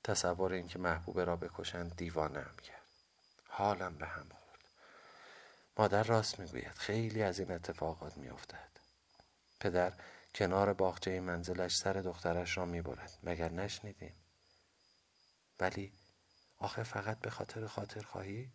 تصور 0.04 0.52
اینکه 0.52 0.78
محبوبه 0.78 1.24
را 1.24 1.36
بکشند 1.36 1.96
دیوانه 1.96 2.38
هم 2.38 2.56
کرد. 2.62 2.82
حالم 3.48 3.94
به 3.98 4.06
هم 4.06 4.28
خورد. 4.28 4.60
مادر 5.78 6.02
راست 6.02 6.38
می‌گوید. 6.40 6.74
خیلی 6.74 7.22
از 7.22 7.38
این 7.38 7.50
اتفاقات 7.50 8.16
میافتد. 8.16 8.68
پدر 9.60 9.92
کنار 10.34 10.72
باغچه 10.72 11.20
منزلش 11.20 11.76
سر 11.76 11.92
دخترش 11.92 12.56
را 12.56 12.64
می‌برد. 12.64 13.18
مگر 13.22 13.52
نشنیدیم 13.52 14.14
ولی 15.60 15.92
آخه 16.58 16.82
فقط 16.82 17.18
به 17.18 17.30
خاطر 17.30 17.66
خاطر 17.66 18.02
خواهی 18.02 18.50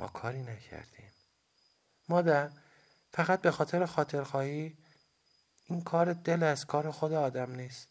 ما 0.00 0.08
کاری 0.08 0.42
نکردیم. 0.42 1.12
مادر 2.08 2.50
فقط 3.12 3.40
به 3.40 3.50
خاطر 3.50 3.86
خاطر 3.86 4.22
خواهی 4.22 4.76
این 5.66 5.80
کار 5.80 6.12
دل 6.12 6.42
از 6.42 6.66
کار 6.66 6.90
خود 6.90 7.12
آدم 7.12 7.50
نیست. 7.50 7.88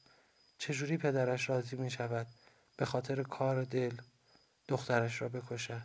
چجوری 0.57 0.97
پدرش 0.97 1.49
راضی 1.49 1.75
می 1.75 1.91
شود 1.91 2.27
به 2.77 2.85
خاطر 2.85 3.23
کار 3.23 3.63
دل 3.63 3.97
دخترش 4.67 5.21
را 5.21 5.29
بکشد؟ 5.29 5.83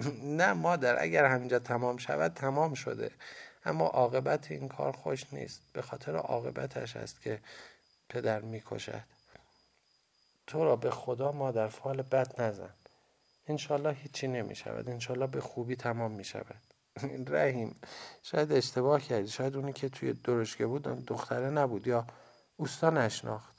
نه 0.40 0.52
مادر 0.52 1.02
اگر 1.02 1.24
همینجا 1.24 1.58
تمام 1.58 1.96
شود 1.96 2.34
تمام 2.34 2.74
شده. 2.74 3.10
اما 3.64 3.86
عاقبت 3.86 4.50
این 4.50 4.68
کار 4.68 4.92
خوش 4.92 5.32
نیست. 5.32 5.62
به 5.72 5.82
خاطر 5.82 6.16
عاقبتش 6.16 6.96
است 6.96 7.22
که 7.22 7.40
پدر 8.08 8.40
می‌کشد. 8.40 9.02
تو 10.46 10.64
را 10.64 10.76
به 10.76 10.90
خدا 10.90 11.32
مادر 11.32 11.68
فال 11.68 12.02
بد 12.02 12.40
نزن. 12.40 12.74
انشالله 13.46 13.92
هیچی 13.92 14.28
نمی 14.28 14.54
شود 14.54 14.88
انشالله 14.88 15.26
به 15.26 15.40
خوبی 15.40 15.76
تمام 15.76 16.12
می 16.12 16.24
شود 16.24 16.62
رحیم 17.34 17.80
شاید 18.22 18.52
اشتباه 18.52 19.00
کردی. 19.00 19.28
شاید 19.28 19.56
اونی 19.56 19.72
که 19.72 19.88
توی 19.88 20.12
درشگه 20.12 20.66
بود 20.66 20.82
دختره 20.82 21.50
نبود 21.50 21.86
یا 21.86 22.06
اوستا 22.56 22.90
نشناخت. 22.90 23.56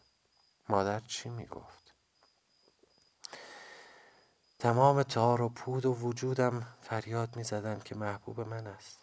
مادر 0.69 0.99
چی 0.99 1.29
می‌گفت؟ 1.29 1.93
تمام 4.59 5.03
تار 5.03 5.41
و 5.41 5.49
پود 5.49 5.85
و 5.85 5.93
وجودم 5.93 6.67
فریاد 6.81 7.35
می‌زدند 7.35 7.83
که 7.83 7.95
محبوب 7.95 8.41
من 8.41 8.67
است. 8.67 8.97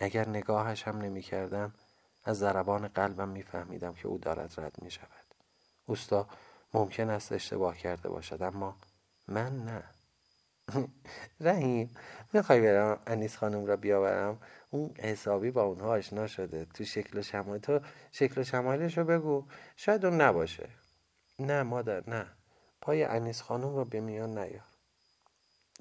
اگر 0.00 0.28
نگاهش 0.28 0.82
هم 0.82 0.98
نمی 0.98 1.22
کردم 1.22 1.74
از 2.24 2.38
ضربان 2.38 2.88
قلبم 2.88 3.28
میفهمیدم 3.28 3.94
که 3.94 4.08
او 4.08 4.18
دارد 4.18 4.60
رد 4.60 4.82
می 4.82 4.90
شود 4.90 5.34
اوستا 5.86 6.26
ممکن 6.74 7.10
است 7.10 7.32
اشتباه 7.32 7.76
کرده 7.78 8.08
باشد 8.08 8.42
اما 8.42 8.76
من 9.28 9.64
نه. 9.64 9.84
رحیم 11.40 11.94
می‌خوای 12.32 12.60
برم 12.60 13.00
انیس 13.06 13.36
خانم 13.36 13.66
را 13.66 13.76
بیاورم؟ 13.76 14.38
اون 14.70 14.94
حسابی 14.98 15.50
با 15.50 15.62
اونها 15.62 15.88
آشنا 15.88 16.26
شده. 16.26 16.64
تو 16.74 16.84
شکل 16.84 17.18
و 17.18 17.22
شمایل 17.22 17.60
تو 17.60 17.80
شکل 18.12 18.40
و 18.40 18.44
شمایلش 18.44 18.98
رو 18.98 19.04
بگو. 19.04 19.44
شاید 19.76 20.06
اون 20.06 20.20
نباشه. 20.20 20.68
نه 21.38 21.62
مادر 21.62 22.10
نه. 22.10 22.26
پای 22.80 23.04
انیس 23.04 23.42
خانم 23.42 23.76
رو 23.76 23.84
به 23.84 24.00
میان 24.00 24.38
نیار. 24.38 24.64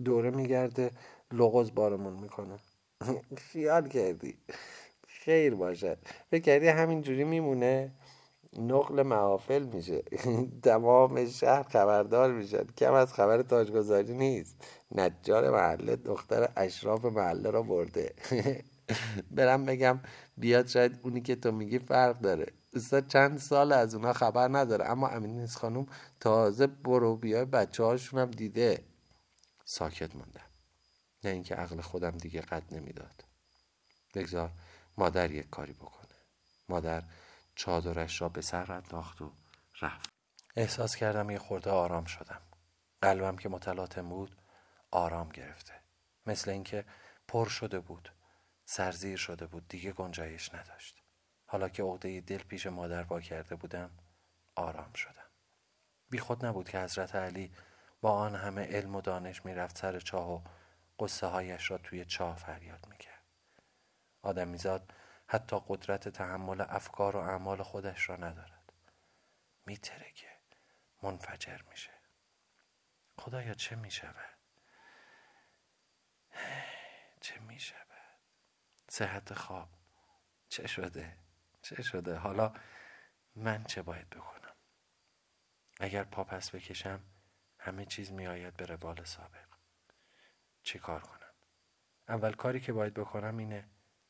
دوره 0.05 0.29
میگرده 0.29 0.91
لغز 1.31 1.71
بارمون 1.71 2.13
می‌کنه. 2.13 2.59
خیال 3.51 3.87
کردی. 3.87 4.37
خیر 5.07 5.55
باشد. 5.55 5.97
فکر 6.31 6.43
کردی 6.43 6.67
همینجوری 6.67 7.23
میمونه؟ 7.23 7.91
نقل 8.53 9.03
محافل 9.03 9.63
میشه. 9.63 10.03
تمام 10.63 11.25
شهر 11.25 11.63
خبردار 11.63 12.31
میشن 12.31 12.63
کم 12.63 12.93
از 12.93 13.13
خبر 13.13 13.41
تاجگذاری 13.41 14.13
نیست. 14.13 14.55
نجار 14.91 15.51
محله 15.51 15.95
دختر 15.95 16.49
اشراف 16.57 17.05
محله 17.05 17.49
را 17.49 17.61
برده. 17.61 18.13
برم 19.31 19.65
بگم 19.65 19.99
بیاد 20.37 20.67
شاید 20.67 20.99
اونی 21.03 21.21
که 21.21 21.35
تو 21.35 21.51
میگی 21.51 21.79
فرق 21.79 22.19
داره. 22.19 22.53
استاد 22.73 23.07
چند 23.07 23.37
سال 23.37 23.71
از 23.71 23.95
اونا 23.95 24.13
خبر 24.13 24.47
نداره. 24.47 24.85
اما 24.85 25.07
امین 25.07 25.47
خانوم 25.47 25.85
تازه 26.19 26.67
برو 26.67 27.15
بیای 27.15 27.45
بچه 27.45 27.83
هاشون 27.83 28.19
هم 28.19 28.31
دیده. 28.31 28.83
ساکت 29.65 30.15
موندم 30.15 30.41
نه 31.23 31.31
اینکه 31.31 31.55
عقل 31.55 31.81
خودم 31.81 32.11
دیگه 32.11 32.41
قد 32.41 32.63
نمی‌داد. 32.75 33.23
بگذار 34.15 34.51
مادر 34.97 35.31
یک 35.31 35.49
کاری 35.49 35.73
بکنه. 35.73 36.07
مادر 36.69 37.03
چادرش 37.57 38.21
را 38.21 38.29
به 38.29 38.41
سر 38.41 38.71
انداخت 38.71 39.21
و 39.21 39.33
رفت. 39.81 40.09
احساس 40.55 40.95
کردم 40.95 41.29
یه 41.29 41.39
خورده 41.39 41.71
آرام 41.71 42.05
شدم. 42.05 42.41
قلبم 43.01 43.37
که 43.37 43.49
متلاطم 43.49 44.09
بود 44.09 44.37
آرام 44.91 45.29
گرفته. 45.29 45.73
مثل 46.25 46.51
اینکه 46.51 46.85
پر 47.27 47.49
شده 47.49 47.79
بود. 47.79 48.13
سرزیر 48.65 49.17
شده 49.17 49.47
بود. 49.47 49.67
دیگه 49.67 49.91
گنجایش 49.91 50.55
نداشت. 50.55 51.03
حالا 51.45 51.69
که 51.69 51.83
عقده 51.83 52.21
دل 52.21 52.37
پیش 52.37 52.67
مادر 52.67 53.03
با 53.03 53.21
کرده 53.21 53.55
بودم 53.55 53.89
آرام 54.55 54.93
شدم. 54.93 55.29
بی 56.09 56.19
خود 56.19 56.45
نبود 56.45 56.69
که 56.69 56.79
حضرت 56.79 57.15
علی 57.15 57.51
با 58.01 58.11
آن 58.11 58.35
همه 58.35 58.65
علم 58.65 58.95
و 58.95 59.01
دانش 59.01 59.45
می‌رفت 59.45 59.77
سر 59.77 59.99
چاه 59.99 60.33
و 60.33 60.41
قصه 60.99 61.27
هایش 61.27 61.71
را 61.71 61.77
توی 61.77 62.05
چاه 62.05 62.35
فریاد 62.35 62.87
می‌کرد. 62.89 63.23
آدمیزاد 64.21 64.93
حتی 65.27 65.61
قدرت 65.67 66.09
تحمل 66.09 66.61
افکار 66.61 67.15
و 67.15 67.19
اعمال 67.19 67.63
خودش 67.63 68.09
را 68.09 68.15
ندارد. 68.15 68.73
میترکه. 69.65 70.37
منفجر 71.03 71.61
میشه. 71.61 71.91
خدایا 73.17 73.53
چه 73.53 73.75
می‌شود؟ 73.75 74.37
چه 77.21 77.39
می‌شود؟ 77.39 77.87
صحت 78.89 79.33
خواب. 79.33 79.69
چه 80.49 80.67
شده؟ 80.67 81.17
چه 81.61 81.81
شده؟ 81.81 82.15
حالا 82.15 82.53
من 83.35 83.63
چه 83.63 83.81
باید 83.81 84.09
بکنم؟ 84.09 84.55
اگر 85.79 86.03
پا 86.03 86.23
پس 86.23 86.55
بکشم 86.55 86.99
همه 87.59 87.85
چیز 87.85 88.11
میآید 88.11 88.53
به 88.53 88.65
روال 88.65 89.03
سابق. 89.03 89.47
چی 90.63 90.79
کار 90.79 91.01
کنم؟ 91.01 91.33
اول 92.09 92.33
کاری 92.33 92.59
که 92.59 92.73
باید 92.73 92.93
بکنم 92.93 93.37
اینه 93.37 93.69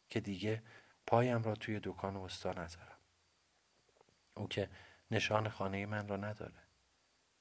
که 0.09 0.19
دیگه 0.19 0.63
پایم 1.07 1.43
را 1.43 1.55
توی 1.55 1.79
دکان 1.83 2.17
استا 2.17 2.51
نذارم. 2.51 2.97
او 4.35 4.47
که 4.47 4.69
نشان 5.11 5.49
خانه 5.49 5.85
من 5.85 6.07
را 6.07 6.17
نداره. 6.17 6.63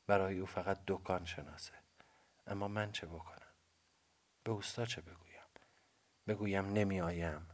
برای 0.07 0.39
او 0.39 0.47
فقط 0.47 0.81
دکان 0.87 1.25
شناسه. 1.25 1.73
اما 2.47 2.69
من 2.69 2.93
چه 2.93 3.07
بکنم؟ 3.07 3.53
به 4.45 4.53
اوستا 4.53 4.87
چه 4.87 5.01
بگویم؟ 5.01 5.43
بگویم 6.29 6.73
نمی 6.73 7.01
آیم 7.01 7.51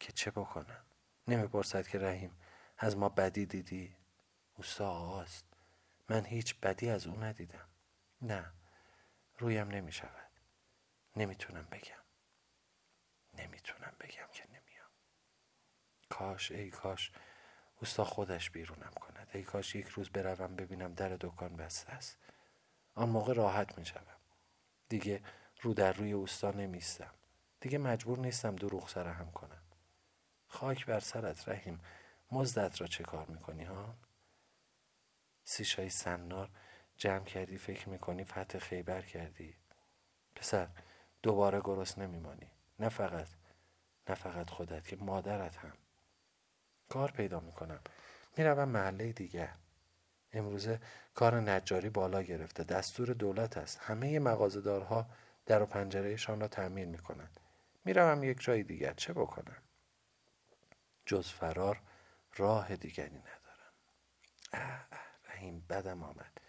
که 0.00 0.12
چه 0.12 0.30
بکنم؟ 0.30 0.84
نمی‌پرسد 1.28 1.86
که 1.86 1.98
رحیم 1.98 2.38
از 2.78 2.96
ما 2.96 3.08
بدی 3.08 3.46
دیدی؟ 3.46 3.96
اوستا 4.54 4.90
آقاست 4.90 5.44
من 6.08 6.24
هیچ 6.24 6.60
بدی 6.60 6.90
از 6.90 7.06
او 7.06 7.24
ندیدم. 7.24 7.68
نه 8.22 8.52
رویم 9.38 9.68
نمی 9.68 9.92
شود 9.92 10.30
نمی‌تونم 11.16 11.68
بگم. 11.70 12.02
نمی‌تونم 13.34 13.92
بگم 14.00 14.28
که 14.32 14.51
کاش 16.12 16.52
ای 16.52 16.70
کاش 16.70 17.12
اوستا 17.80 18.04
خودش 18.04 18.50
بیرونم 18.50 18.92
کند. 19.00 19.28
ای 19.32 19.42
کاش 19.42 19.74
یک 19.74 19.86
روز 19.86 20.10
بروم 20.10 20.56
ببینم 20.56 20.94
در 20.94 21.16
دکان 21.20 21.56
بسته 21.56 21.92
است. 21.92 22.18
آن 22.94 23.08
موقع 23.08 23.34
راحت 23.34 23.78
می 23.78 23.86
شدم. 23.86 24.20
دیگه 24.88 25.22
رو 25.60 25.74
در 25.74 25.92
روی 25.92 26.12
اوستا 26.12 26.50
نمیستم 26.50 27.14
دیگه 27.60 27.78
مجبور 27.78 28.18
نیستم 28.18 28.56
دروغ 28.56 28.88
سرهم 28.88 29.30
کنم. 29.30 29.62
خاک 30.46 30.86
بر 30.86 31.00
سرت 31.00 31.48
رحیم. 31.48 31.80
مزدت 32.32 32.80
را 32.80 32.86
چه 32.86 33.04
کار 33.04 33.26
می‌کنی 33.26 33.64
ها؟ 33.64 33.94
سیشای 35.44 35.90
سنار 35.90 36.50
جمع 36.96 37.24
کردی 37.24 37.58
فکر 37.58 37.88
می‌کنی 37.88 38.24
فتح 38.24 38.58
خیبر 38.58 39.02
کردی. 39.02 39.56
پسر 40.34 40.68
دوباره 41.22 41.60
گرست 41.64 41.98
نمیمانی 41.98 42.50
نه 42.78 42.88
فقط 42.88 43.28
نه 44.08 44.14
فقط 44.14 44.50
خودت 44.50 44.88
که 44.88 44.96
مادرت 44.96 45.56
هم. 45.56 45.81
کار 46.92 47.10
پیدا 47.10 47.40
می‌کنم. 47.40 47.80
می‌روم 48.36 48.68
محله 48.68 49.12
دیگر 49.12 49.54
امروزه 50.32 50.80
کار 51.14 51.40
نجاری 51.40 51.90
بالا 51.90 52.22
گرفته. 52.22 52.64
دستور 52.64 53.08
دولت 53.08 53.56
است. 53.56 53.78
همه 53.82 54.18
مغازهدارها 54.18 55.06
در 55.46 55.62
و 55.62 55.66
پنجرهشان 55.66 56.40
را 56.40 56.48
تعمیر 56.48 56.86
می‌کنند. 56.88 57.40
می‌روم 57.84 58.24
یک 58.24 58.40
جای 58.40 58.62
دیگر 58.62 58.92
چه 58.92 59.12
بکنم؟ 59.12 59.56
جز 61.06 61.28
فرار 61.28 61.80
راه 62.36 62.76
دیگری 62.76 63.18
ندارم. 63.18 63.72
اه, 64.52 64.86
اه 64.92 65.00
رحیم 65.28 65.66
بدم 65.70 66.02
آمد. 66.02 66.40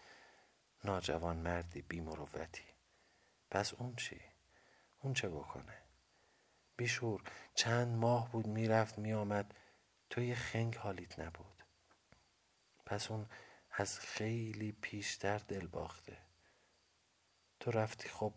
ناجوان 0.84 1.36
مردی 1.36 1.82
بیمروتی. 1.82 2.64
پس 3.50 3.74
اون 3.74 3.96
چی؟ 3.96 4.20
اون 4.98 5.14
چه 5.14 5.28
بکنه؟ 5.28 5.78
بیشور 6.76 7.22
چند 7.54 7.96
ماه 7.96 8.32
بود 8.32 8.46
می‌رفت 8.46 8.98
میآمد. 8.98 9.54
تو 10.14 10.22
یه 10.22 10.34
خنگ 10.34 10.76
حالیت 10.76 11.18
نبود. 11.18 11.62
پس 12.86 13.10
اون 13.10 13.26
از 13.70 14.00
خیلی 14.00 14.72
پیشتر 14.72 15.38
دل 15.38 15.66
باخته. 15.66 16.18
تو 17.60 17.70
رفتی 17.70 18.08
خب 18.08 18.34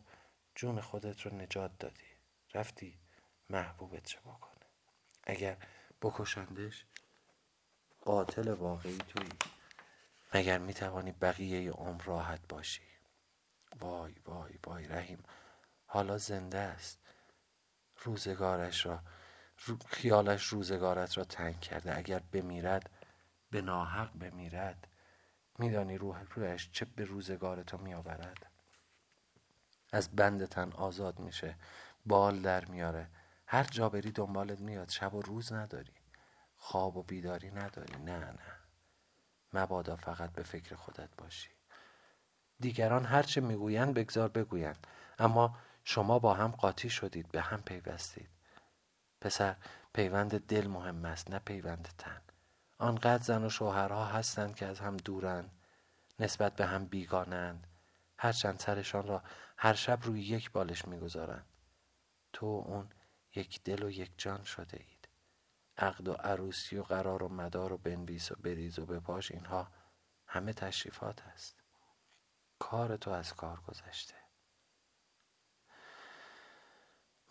جون 0.56 0.82
خودت 0.82 1.22
رو 1.22 1.36
نجات 1.36 1.78
دادی. 1.80 2.08
رفتی 2.54 3.00
محبوبت 3.50 4.04
چه 4.04 4.20
بکنه 4.20 4.66
اگر 5.24 5.58
بکشندش 6.02 6.86
قاتل 8.02 8.48
واقعی 8.48 8.98
تویی. 8.98 9.34
مگر 10.34 10.58
می‌توانی 10.58 11.12
بقیه 11.12 11.72
عمر 11.72 12.04
راحت 12.04 12.48
باشی؟ 12.50 12.88
وای 13.80 14.16
وای 14.26 14.60
وای 14.66 14.88
رحیم. 14.88 15.24
حالا 15.86 16.18
زنده 16.18 16.58
است. 16.58 17.00
روزگارش 17.98 18.86
را 18.86 19.04
خیالش 19.88 20.44
روزگارت 20.46 21.18
را 21.18 21.24
تنگ 21.24 21.60
کرده. 21.60 21.98
اگر 21.98 22.20
بمیرد 22.20 22.90
به 23.52 23.62
ناحق 23.62 24.12
بمیرد. 24.20 24.88
میدانی 25.60 25.98
روح 25.98 26.24
رویش 26.36 26.70
چه 26.72 26.86
به 26.86 27.06
روزگار 27.06 27.64
تو 27.64 27.78
میآورد. 27.78 28.52
از 29.92 30.16
بند 30.16 30.46
تن 30.46 30.72
آزاد 30.72 31.20
میشه 31.20 31.56
بال 32.06 32.42
در 32.42 32.66
میاره. 32.66 33.10
هر 33.48 33.64
جا 33.64 33.90
بری 33.90 34.12
دنبالت 34.12 34.60
میاد 34.60 34.90
شب 34.90 35.14
و 35.14 35.22
روز 35.22 35.54
نداری. 35.54 35.94
خواب 36.58 36.98
و 36.98 37.04
بیداری 37.04 37.52
نداری. 37.52 37.96
نه 38.04 38.18
نه. 38.18 38.58
مبادا 39.54 39.96
فقط 39.96 40.32
به 40.32 40.44
فکر 40.44 40.76
خودت 40.76 41.10
باشی. 41.18 41.50
دیگران 42.60 43.06
هرچه 43.06 43.42
می‌گویند 43.42 43.94
بگذار 43.94 44.30
بگویند. 44.30 44.88
اما 45.20 45.58
شما 45.84 46.20
با 46.20 46.34
هم 46.34 46.52
قاطی 46.52 46.90
شدید 46.90 47.32
به 47.32 47.42
هم 47.42 47.62
پیوستید. 47.62 48.37
پسر 49.22 49.56
پیوند 49.94 50.48
دل 50.48 50.68
مهم 50.68 51.06
است 51.06 51.32
نه 51.32 51.40
پیوند 51.40 51.90
تن. 51.98 52.22
آنقدر 52.78 53.24
زن 53.24 53.46
و 53.46 53.50
شوهرها 53.50 54.06
هستند 54.06 54.56
که 54.56 54.66
از 54.66 54.80
هم 54.80 54.98
دورند 54.98 55.52
نسبت 56.20 56.56
به 56.56 56.66
هم 56.66 56.86
بیگانند. 56.86 57.68
هرچند 58.18 58.60
سرشان 58.60 59.08
را 59.08 59.24
هر 59.58 59.74
شب 59.74 60.00
روی 60.04 60.22
یک 60.22 60.52
بالش 60.52 60.86
می‌گذارند. 60.86 61.46
تو 62.34 62.46
و 62.46 62.64
اون 62.68 62.90
یک 63.36 63.64
دل 63.64 63.84
و 63.84 63.90
یک 63.90 64.12
جان 64.18 64.44
شده 64.44 64.78
اید. 64.78 65.08
عقد 65.78 66.08
و 66.08 66.14
عروسی 66.14 66.78
و 66.78 66.84
قرار 66.84 67.24
و 67.24 67.30
مدار 67.30 67.74
و 67.74 67.78
بنویس 67.78 68.32
و 68.32 68.36
بریز 68.36 68.80
و 68.80 68.86
بپاش 68.86 69.32
اینها 69.32 69.68
همه 70.28 70.54
تشریفات 70.54 71.22
است. 71.22 71.64
کار 72.60 72.98
تو 72.98 73.12
از 73.12 73.34
کار 73.34 73.62
گذشته. 73.68 74.16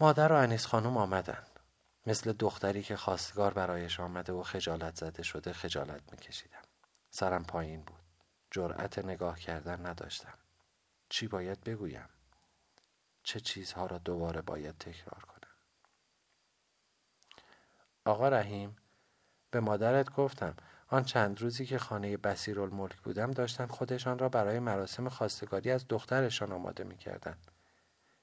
مادر 0.01 0.33
و 0.33 0.37
انیس 0.37 0.67
خانم 0.67 0.97
آمدند. 0.97 1.56
مثل 2.07 2.33
دختری 2.33 2.83
که 2.83 2.97
خواستگار 2.97 3.55
برایش 3.55 4.01
آمده 4.01 4.33
و 4.33 4.43
خجالت 4.43 4.97
زده 4.97 5.23
شده 5.23 5.53
خجالت 5.53 6.13
میکشیدم. 6.13 6.63
سرم 7.11 7.45
پایین 7.45 7.83
بود. 7.83 8.01
جرأت 8.51 8.99
نگاه 8.99 9.41
کردن 9.41 9.87
نداشتم. 9.87 10.39
چی 11.09 11.29
باید 11.29 11.61
بگویم؟ 11.65 12.09
چه 13.23 13.41
چیزها 13.41 13.87
را 13.87 13.99
دوباره 13.99 14.43
باید 14.43 14.79
تکرار 14.79 15.25
کنم؟ 15.25 15.51
آقا 18.05 18.29
رحیم 18.29 18.77
به 19.51 19.61
مادرت 19.61 20.11
گفتم 20.11 20.57
آن 20.89 21.05
چند 21.05 21.41
روزی 21.41 21.67
که 21.67 21.79
خانه 21.79 22.17
بسیرالملک 22.17 22.97
بودم 22.97 23.31
داشتن 23.31 23.67
خودشان 23.67 24.19
را 24.19 24.29
برای 24.29 24.59
مراسم 24.59 25.09
خواستگاری 25.09 25.71
از 25.71 25.89
دخترشان 25.89 26.53
آماده 26.53 26.85
می‌کردند 26.85 27.51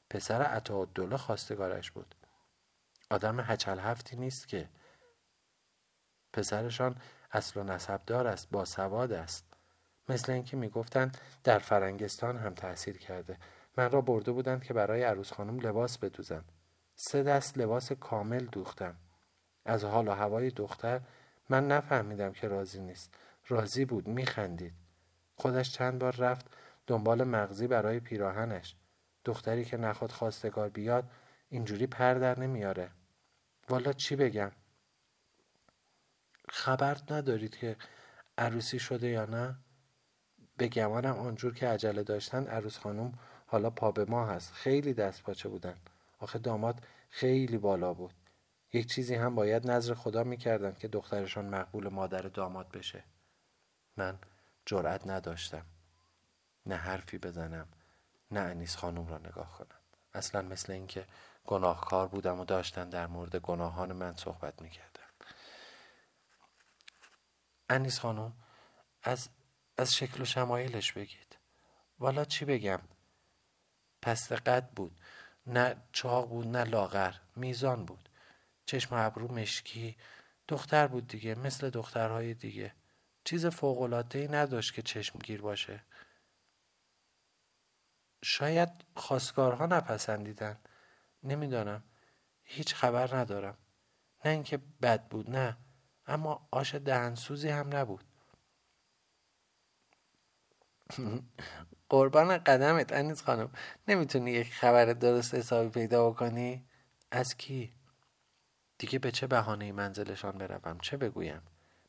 پسر 0.10 0.42
عطاالدوله 0.42 1.18
خواستگارش 1.18 1.92
بود. 1.92 2.16
آدم 3.14 3.40
هچل 3.40 3.80
هفتی 3.80 4.16
نیست 4.16 4.48
که. 4.48 4.70
پسرشان 6.34 6.96
اصل 7.32 7.60
و 7.60 7.64
نسبدار 7.64 8.28
است 8.28 8.50
با 8.52 8.66
سواد 8.66 9.12
است. 9.12 9.54
مثل 10.10 10.32
اینکه 10.32 10.58
می‌گفتند 10.58 11.18
در 11.44 11.60
فرنگستان 11.60 12.38
هم 12.38 12.54
تحصیل 12.54 12.98
کرده. 12.98 13.38
من 13.78 13.92
را 13.92 14.02
برده 14.02 14.32
بودند 14.32 14.64
که 14.64 14.74
برای 14.74 15.04
عروس 15.04 15.34
خانم 15.34 15.60
لباس 15.60 15.98
بدوزم 15.98 16.46
سه 16.96 17.24
دست 17.24 17.58
لباس 17.58 17.92
کامل 17.92 18.46
دوختم. 18.46 18.96
از 19.66 19.84
حال 19.84 20.08
و 20.08 20.12
هوای 20.12 20.50
دختر 20.50 21.02
من 21.50 21.68
نفهمیدم 21.68 22.32
که 22.32 22.48
راضی 22.48 22.82
نیست. 22.82 23.14
راضی 23.48 23.86
بود 23.86 24.08
میخندید. 24.08 24.74
خودش 25.36 25.72
چند 25.72 26.00
بار 26.00 26.16
رفت 26.16 26.46
دنبال 26.88 27.24
مغزی 27.24 27.68
برای 27.68 28.00
پیراهنش. 28.00 28.76
دختری 29.26 29.66
که 29.66 29.78
نخواد 29.78 30.12
خواستگار 30.12 30.70
بیاد 30.70 31.10
اینجوری 31.50 31.88
پر 31.88 32.14
در 32.14 32.40
نمیاره. 32.40 32.92
والا 33.70 33.94
چی 33.94 34.16
بگم؟ 34.16 34.52
خبر 36.50 36.98
ندارید 37.10 37.56
که 37.56 37.78
عروسی 38.38 38.80
شده 38.80 39.08
یا 39.08 39.26
نه؟ 39.26 39.58
به 40.58 40.68
گمانم 40.68 41.18
آنجور 41.18 41.54
که 41.54 41.68
عجله 41.68 42.04
داشتن 42.04 42.48
عروس 42.48 42.78
خانم 42.78 43.20
حالا 43.46 43.70
پا 43.70 43.92
به 43.92 44.06
ما 44.06 44.26
هست. 44.26 44.54
خیلی 44.54 44.94
دست 44.94 45.24
پاچه 45.24 45.50
بودن. 45.50 45.78
آخه 46.20 46.40
داماد 46.40 46.88
خیلی 47.10 47.58
بالا 47.58 47.94
بود. 47.94 48.14
یک 48.74 48.88
چیزی 48.88 49.16
هم 49.16 49.36
باید 49.36 49.72
نظر 49.72 49.94
خدا 49.94 50.24
می‌کردن 50.24 50.74
که 50.74 50.88
دخترشان 50.88 51.50
مقبول 51.50 51.88
مادر 51.88 52.22
داماد 52.22 52.70
بشه. 52.72 53.04
من 53.98 54.20
جرأت 54.66 55.08
نداشتم. 55.08 55.66
نه 56.66 56.76
حرفی 56.76 57.18
بزنم. 57.18 57.68
نه 58.32 58.40
انیس 58.40 58.76
خانم 58.76 59.08
را 59.08 59.18
نگاه 59.18 59.58
کنم. 59.58 59.80
اصلا 60.14 60.42
مثل 60.42 60.74
اینکه 60.74 61.08
گناهکار 61.46 62.08
بودم 62.08 62.40
و 62.40 62.46
داشتن 62.46 62.90
در 62.90 63.08
مورد 63.08 63.36
گناهان 63.36 63.94
من 63.94 64.16
صحبت 64.16 64.62
می‌کردن. 64.62 65.04
انیس 67.70 68.00
خانم 68.00 68.34
از 69.04 69.30
از 69.78 69.94
شکل 69.94 70.22
و 70.22 70.26
شمایلش 70.26 70.92
بگید. 70.92 71.38
والا 72.00 72.26
چی 72.26 72.46
بگم؟ 72.46 72.80
پست 74.02 74.32
قد 74.32 74.70
بود. 74.70 75.00
نه 75.48 75.76
چاق 75.92 76.30
بود 76.30 76.48
نه 76.48 76.64
لاغر. 76.64 77.16
میزان 77.36 77.86
بود. 77.86 78.10
چشم 78.66 78.96
ابرو 78.96 79.32
مشکی. 79.32 79.98
دختر 80.48 80.88
بود 80.88 81.08
دیگه 81.08 81.36
مثل 81.36 81.70
دخترهای 81.70 82.34
دیگه. 82.34 82.74
چیز 83.24 83.64
ای 84.14 84.28
نداشت 84.28 84.74
که 84.74 84.82
چشمگیر 84.82 85.42
باشه. 85.42 85.84
شاید 88.24 88.70
خواستگارها 88.96 89.66
نپسندیدن. 89.66 90.58
نمی‌دانم. 91.24 91.84
هیچ 92.44 92.76
خبر 92.76 93.16
ندارم. 93.16 93.58
نه 94.26 94.32
اینکه 94.32 94.58
بد 94.82 95.08
بود 95.08 95.30
نه. 95.30 95.58
اما 96.08 96.48
آش 96.52 96.76
دهنسوزی 96.76 97.50
هم 97.50 97.76
نبود. 97.76 98.04
قربان 101.90 102.38
قدمت 102.38 102.94
انیز 102.94 103.22
خانم. 103.22 103.52
نمی‌تونی 103.88 104.32
یک 104.32 104.54
خبر 104.54 104.86
درست 104.86 105.36
حسابی 105.36 105.70
پیدا 105.70 106.10
بکنی؟ 106.10 106.66
از 107.12 107.38
کی؟ 107.38 107.74
دیگه 108.78 109.00
به 109.00 109.12
چه 109.12 109.28
بهانه 109.28 109.72
منزلشان 109.72 110.32
بروم؟ 110.32 110.80
چه 110.80 110.98
بگویم؟ 110.98 111.42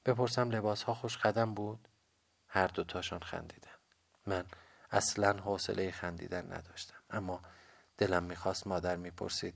بپرسم 0.04 0.50
لباس 0.50 0.82
ها 0.82 0.94
خوش 0.94 1.18
قدم 1.18 1.54
بود؟ 1.54 1.88
هر 2.48 2.66
دوتاشان 2.66 3.20
خندیدن. 3.20 3.70
من 4.26 4.44
اصلا 4.90 5.32
حوصله 5.32 5.90
خندیدن 5.90 6.52
نداشتم. 6.52 6.98
اما 7.10 7.42
دلم 7.98 8.22
می‌خواست 8.22 8.66
مادر 8.66 8.96
می‌پرسید 8.96 9.54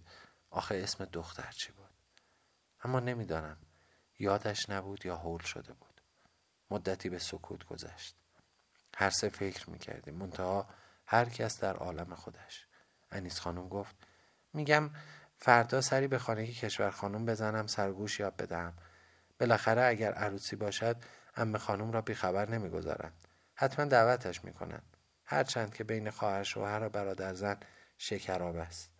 آخه 0.50 0.74
اسم 0.74 1.04
دختر 1.04 1.50
چی 1.50 1.72
بود؟ 1.72 1.90
اما 2.84 3.00
نمی‌دانم 3.00 3.56
یادش 4.18 4.70
نبود 4.70 5.06
یا 5.06 5.16
حول 5.16 5.42
شده 5.42 5.72
بود. 5.72 6.00
مدتی 6.70 7.08
به 7.08 7.18
سکوت 7.18 7.64
گذشت. 7.64 8.16
هر 8.96 9.10
سه 9.10 9.28
فکر 9.28 9.70
می‌کردیم. 9.70 10.14
منتها 10.14 10.68
هر 11.06 11.24
کس 11.24 11.60
در 11.60 11.76
عالم 11.76 12.14
خودش. 12.14 12.66
انیس 13.10 13.40
خانم 13.40 13.68
گفت 13.68 13.96
میگم 14.52 14.90
فردا 15.36 15.80
سری 15.80 16.08
به 16.08 16.18
خانه 16.18 16.46
کشور 16.46 16.90
خانم 16.90 17.26
بزنم 17.26 17.66
سرگوش 17.66 18.20
یاد 18.20 18.36
بدهم. 18.36 18.72
بالاخره 19.40 19.82
اگر 19.82 20.12
عروسی 20.12 20.56
باشد 20.56 20.96
ام 21.36 21.58
خانم 21.58 21.92
را 21.92 22.00
بیخبر 22.00 22.48
نمی‌گذارند. 22.48 23.12
حتما 23.54 23.84
دعوتش 23.84 24.44
می‌کنند. 24.44 24.96
هرچند 25.24 25.74
که 25.74 25.84
بین 25.84 26.10
خواهر 26.10 26.42
شوهر 26.42 26.82
و 26.82 26.88
برادر 26.88 27.34
زن 27.34 27.60
شکراب 27.98 28.56
است. 28.56 28.90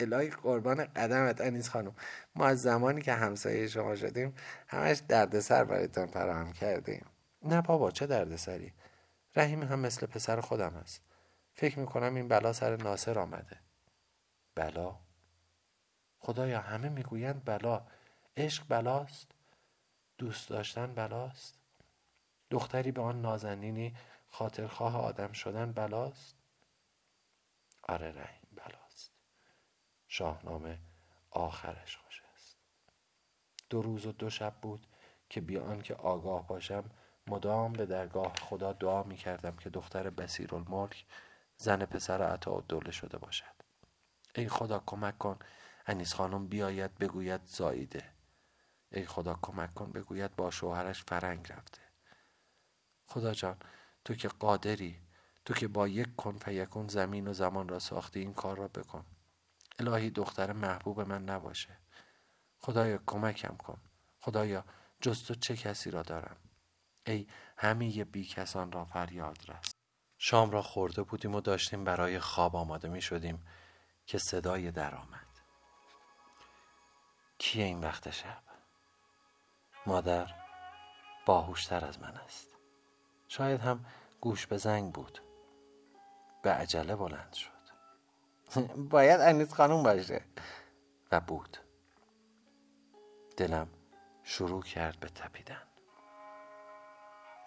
الهی 0.00 0.30
قربان 0.30 0.84
قدمت 0.84 1.40
انیس 1.40 1.68
خانم. 1.68 1.94
ما 2.34 2.46
از 2.46 2.62
زمانی 2.62 3.02
که 3.02 3.12
همسایه 3.12 3.68
شما 3.68 3.96
شدیم 3.96 4.34
همش 4.68 5.02
دردسر 5.08 5.64
برایتان 5.64 6.06
فراهم 6.06 6.52
کردیم. 6.52 7.06
نه 7.42 7.62
بابا 7.62 7.90
چه 7.90 8.06
دردسری؟ 8.06 8.72
رحیم 9.36 9.62
هم 9.62 9.78
مثل 9.78 10.06
پسر 10.06 10.40
خودم 10.40 10.74
است 10.76 11.02
فکر 11.54 11.78
می‌کنم 11.78 12.14
این 12.14 12.28
بلا 12.28 12.52
سر 12.52 12.76
ناصر 12.76 13.18
آمده. 13.18 13.58
بلا؟ 14.54 14.98
خدایا 16.18 16.60
همه 16.60 16.88
می‌گویند 16.88 17.44
بلا. 17.44 17.86
عشق 18.36 18.64
بلاست. 18.68 19.26
دوست 20.18 20.48
داشتن 20.48 20.94
بلاست. 20.94 21.58
دختری 22.50 22.92
به 22.92 23.02
آن 23.02 23.20
نازنینی 23.22 23.96
خاطرخواه 24.28 24.96
آدم 24.96 25.32
شدن 25.32 25.72
بلاست. 25.72 26.35
آره 27.88 28.12
رحیم 28.12 28.48
بلاست. 28.56 29.12
شاهنامه 30.08 30.78
آخرش 31.30 31.96
خوش 31.96 32.22
است 32.34 32.56
دو 33.70 33.82
روز 33.82 34.06
و 34.06 34.12
دو 34.12 34.30
شب 34.30 34.60
بود 34.60 34.86
که 35.28 35.40
بیان 35.40 35.82
که 35.82 35.94
آگاه 35.94 36.46
باشم 36.46 36.90
مدام 37.26 37.72
به 37.72 37.86
درگاه 37.86 38.32
خدا 38.34 38.72
دعا 38.72 39.02
می 39.02 39.16
کردم 39.16 39.56
که 39.56 39.70
دختر 39.70 40.10
بسیر 40.10 40.54
الملک 40.54 41.06
زن 41.56 41.84
پسر 41.84 42.22
عطا 42.22 42.60
دوله 42.60 42.90
شده 42.90 43.18
باشد. 43.18 43.56
ای 44.34 44.48
خدا 44.48 44.82
کمک 44.86 45.18
کن 45.18 45.38
انیس 45.86 46.14
خانم 46.14 46.48
بیاید 46.48 46.98
بگوید 46.98 47.44
زاییده. 47.44 48.12
ای 48.92 49.06
خدا 49.06 49.38
کمک 49.42 49.74
کن 49.74 49.92
بگوید 49.92 50.36
با 50.36 50.50
شوهرش 50.50 51.02
فرنگ 51.02 51.52
رفته. 51.52 51.80
خدا 53.06 53.34
جان 53.34 53.58
تو 54.04 54.14
که 54.14 54.28
قادری 54.28 55.05
تو 55.46 55.54
که 55.54 55.68
با 55.68 55.88
یک 55.88 56.16
کن 56.16 56.38
فیکون 56.38 56.88
زمین 56.88 57.28
و 57.28 57.32
زمان 57.32 57.68
را 57.68 57.78
ساختی 57.78 58.20
این 58.20 58.34
کار 58.34 58.56
را 58.56 58.68
بکن. 58.68 59.04
الهی 59.78 60.10
دختر 60.10 60.52
محبوب 60.52 61.00
من 61.00 61.24
نباشه. 61.24 61.78
خدایا 62.58 62.98
کمکم 63.06 63.56
کن. 63.56 63.80
خدایا 64.20 64.64
جز 65.00 65.24
تو 65.24 65.34
چه 65.34 65.56
کسی 65.56 65.90
را 65.90 66.02
دارم؟ 66.02 66.36
ای 67.06 67.26
همه 67.56 68.04
بی 68.04 68.24
کسان 68.24 68.72
را 68.72 68.84
فریاد 68.84 69.38
رست 69.48 69.76
شام 70.18 70.50
را 70.50 70.62
خورده 70.62 71.02
بودیم 71.02 71.34
و 71.34 71.40
داشتیم 71.40 71.84
برای 71.84 72.18
خواب 72.18 72.56
آماده 72.56 72.88
می 72.88 73.02
شدیم 73.02 73.46
که 74.06 74.18
صدای 74.18 74.70
در 74.70 74.94
آمد. 74.94 75.26
کیه 77.38 77.64
این 77.64 77.80
وقت 77.80 78.10
شب؟ 78.10 78.42
مادر 79.86 80.34
باهوشتر 81.26 81.84
از 81.84 82.00
من 82.00 82.16
است. 82.16 82.56
شاید 83.28 83.60
هم 83.60 83.86
گوش 84.20 84.46
به 84.46 84.56
زنگ 84.56 84.92
بود. 84.92 85.25
به 86.46 86.52
عجله 86.52 86.96
بلند 86.96 87.32
شد. 87.32 87.50
باید 88.90 89.20
انیس 89.20 89.54
خانوم 89.54 89.82
باشه. 89.82 90.24
و 91.12 91.20
بود. 91.20 91.56
دلم 93.36 93.68
شروع 94.22 94.62
کرد 94.62 95.00
به 95.00 95.08
تپیدن. 95.08 95.62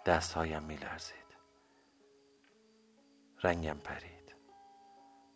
دستهایم 0.06 0.62
می 0.62 0.76
لرزید 0.76 1.36
رنگم 3.42 3.78
پرید. 3.78 4.34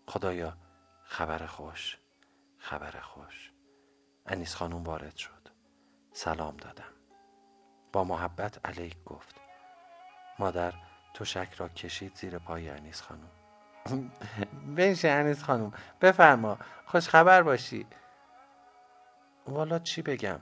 خدایا 0.09 0.57
خبر 1.05 1.46
خوش 1.46 1.98
خبر 2.59 3.00
خوش. 3.00 3.53
انیس 4.27 4.55
خانوم 4.55 4.85
وارد 4.85 5.16
شد. 5.16 5.48
سلام 6.12 6.57
دادم. 6.57 6.92
با 7.92 8.05
محبت 8.05 8.66
علیک 8.66 9.05
گفت. 9.05 9.35
مادر 10.38 10.74
شک 11.24 11.55
را 11.57 11.68
کشید 11.68 12.16
زیر 12.16 12.38
پای 12.38 12.70
انیس 12.70 13.00
خانوم 13.00 13.44
بنشه 14.77 15.09
انیس 15.09 15.42
خانوم 15.42 15.73
بفرما. 16.01 16.59
خوش 16.87 17.09
خبر 17.09 17.42
باشی. 17.42 17.87
والا 19.47 19.79
چی 19.79 20.03
بگم؟ 20.03 20.40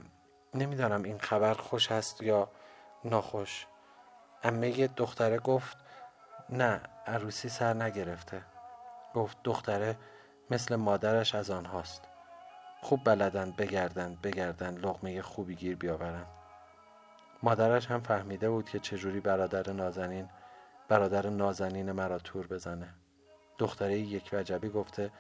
نمی‌دانم 0.55 1.03
این 1.03 1.19
خبر 1.19 1.55
خوش 1.55 1.93
است 1.93 2.23
یا 2.23 2.49
ناخوش. 3.05 3.67
امه 4.43 4.87
دختره 4.87 5.39
گفت 5.39 5.77
نه 6.51 6.81
عروسی 7.07 7.49
سر 7.49 7.75
نگرفته. 7.75 8.43
گفت 9.15 9.37
دختره 9.45 9.97
مثل 10.51 10.77
مادرش 10.77 11.35
از 11.35 11.51
آنهاست. 11.51 12.03
خوب 12.83 13.05
بلدن 13.05 13.51
بگردن 13.51 14.15
بگردن 14.23 14.75
لغمه 14.75 15.23
خوبی 15.23 15.55
گیر 15.55 15.77
بیاورند 15.77 16.27
مادرش 17.43 17.87
هم 17.87 18.01
فهمیده 18.01 18.51
بود 18.51 18.69
که 18.69 18.79
چجوری 18.79 19.21
برادر 19.21 19.73
نازنین 19.73 20.29
برادر 20.89 21.29
نازنین 21.29 21.93
مرا 21.93 22.19
تور 22.19 22.47
بزنه. 22.47 22.95
دختره 23.59 23.99
یک 23.99 24.31
وجبی 24.33 24.69
گفته 24.69 25.11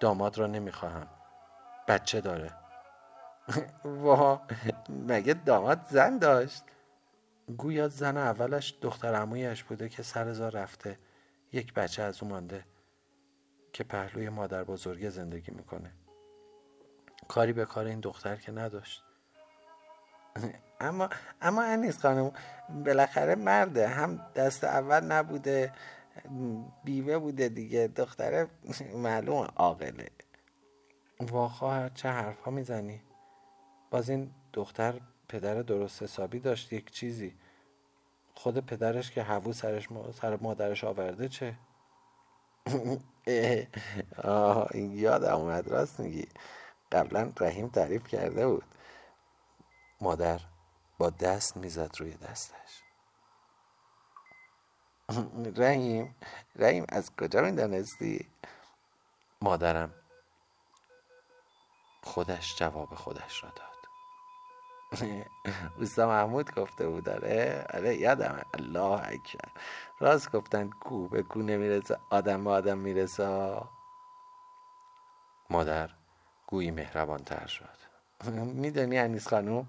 داماد 0.00 0.38
را 0.38 0.46
نمی‌خواهم. 0.46 1.06
بچه 1.88 2.20
داره. 2.20 2.52
وا 3.84 4.40
مگه 4.88 5.34
داماد 5.34 5.86
زن 5.90 6.18
داشت؟ 6.18 6.64
گویا 7.56 7.88
زن 7.88 8.16
اولش 8.16 8.74
دختر 8.80 9.14
عمویش 9.14 9.64
بوده 9.64 9.88
که 9.88 10.02
سر 10.02 10.24
رفته. 10.24 10.98
یک 11.52 11.74
بچه 11.74 12.02
از 12.02 12.22
او 12.22 12.28
مانده 12.28 12.64
که 13.72 13.84
پهلوی 13.84 14.28
مادر 14.28 14.64
بزرگه 14.64 15.10
زندگی 15.10 15.52
می‌کنه. 15.52 15.92
کاری 17.28 17.52
به 17.52 17.64
کار 17.64 17.86
این 17.86 18.00
دختر 18.00 18.36
که 18.36 18.52
نداشت. 18.52 19.04
اما 20.80 21.08
اما 21.42 21.62
انیس 21.62 21.98
خانم. 21.98 22.32
بالاخره 22.84 23.34
مرده. 23.34 23.88
هم 23.88 24.26
دست 24.34 24.64
اول 24.64 25.00
نبوده. 25.04 25.72
بیوه 26.84 27.18
بوده 27.18 27.48
دیگه. 27.48 27.88
دختره 27.88 28.48
معلوم 28.94 29.48
عاقله. 29.56 30.10
واخواه 31.20 31.90
چه 31.90 32.08
حرف 32.08 32.40
ها 32.40 32.50
می‌زنی؟ 32.50 33.02
باز 33.90 34.10
این 34.10 34.30
دختر 34.52 35.00
پدر 35.28 35.62
درست 35.62 36.02
حسابی 36.02 36.40
داشت 36.40 36.72
یک 36.72 36.90
چیزی. 36.90 37.34
خود 38.34 38.66
پدرش 38.66 39.10
که 39.10 39.22
هوو 39.22 39.52
سرش 39.52 39.88
سر 40.12 40.36
مادرش 40.36 40.84
آورده 40.84 41.28
چه؟ 41.28 41.54
آه 44.24 44.76
یادم 44.76 45.36
اومد 45.36 45.68
راست 45.68 46.00
میگی. 46.00 46.28
قبلا 46.92 47.32
رحیم 47.40 47.68
تعریف 47.68 48.06
کرده 48.06 48.48
بود. 48.48 48.64
مادر 50.00 50.40
با 50.98 51.10
دست 51.10 51.56
می‌زد 51.56 51.90
روی 51.98 52.14
دستش. 52.14 52.81
رحیم 55.62 56.14
رحیم 56.56 56.84
از 56.88 57.16
کجا 57.16 57.40
می‌دانستی؟ 57.42 58.28
مادرم 59.42 59.94
خودش 62.02 62.56
جواب 62.58 62.94
خودش 62.94 63.44
را 63.44 63.50
داد. 63.56 63.72
اوستا 65.78 66.06
محمود 66.08 66.54
گفته 66.54 66.88
بود 66.88 67.04
داره 67.04 67.66
آره 67.74 67.96
یادم 67.96 68.42
الله 68.54 69.08
اکبر. 69.08 69.48
راست 70.00 70.32
گفتن 70.32 70.70
کو 70.70 71.08
به 71.08 71.22
کو 71.22 71.42
نمی‌رسه 71.42 71.98
آدم 72.10 72.44
به 72.44 72.50
آدم 72.50 72.78
می‌رسه. 72.78 73.56
مادر 75.50 75.90
گویی 76.46 76.70
مهربان 76.70 77.24
تر 77.24 77.46
شد. 77.46 77.78
می‌دونی 78.62 78.98
انیس 78.98 79.28
خانوم 79.28 79.68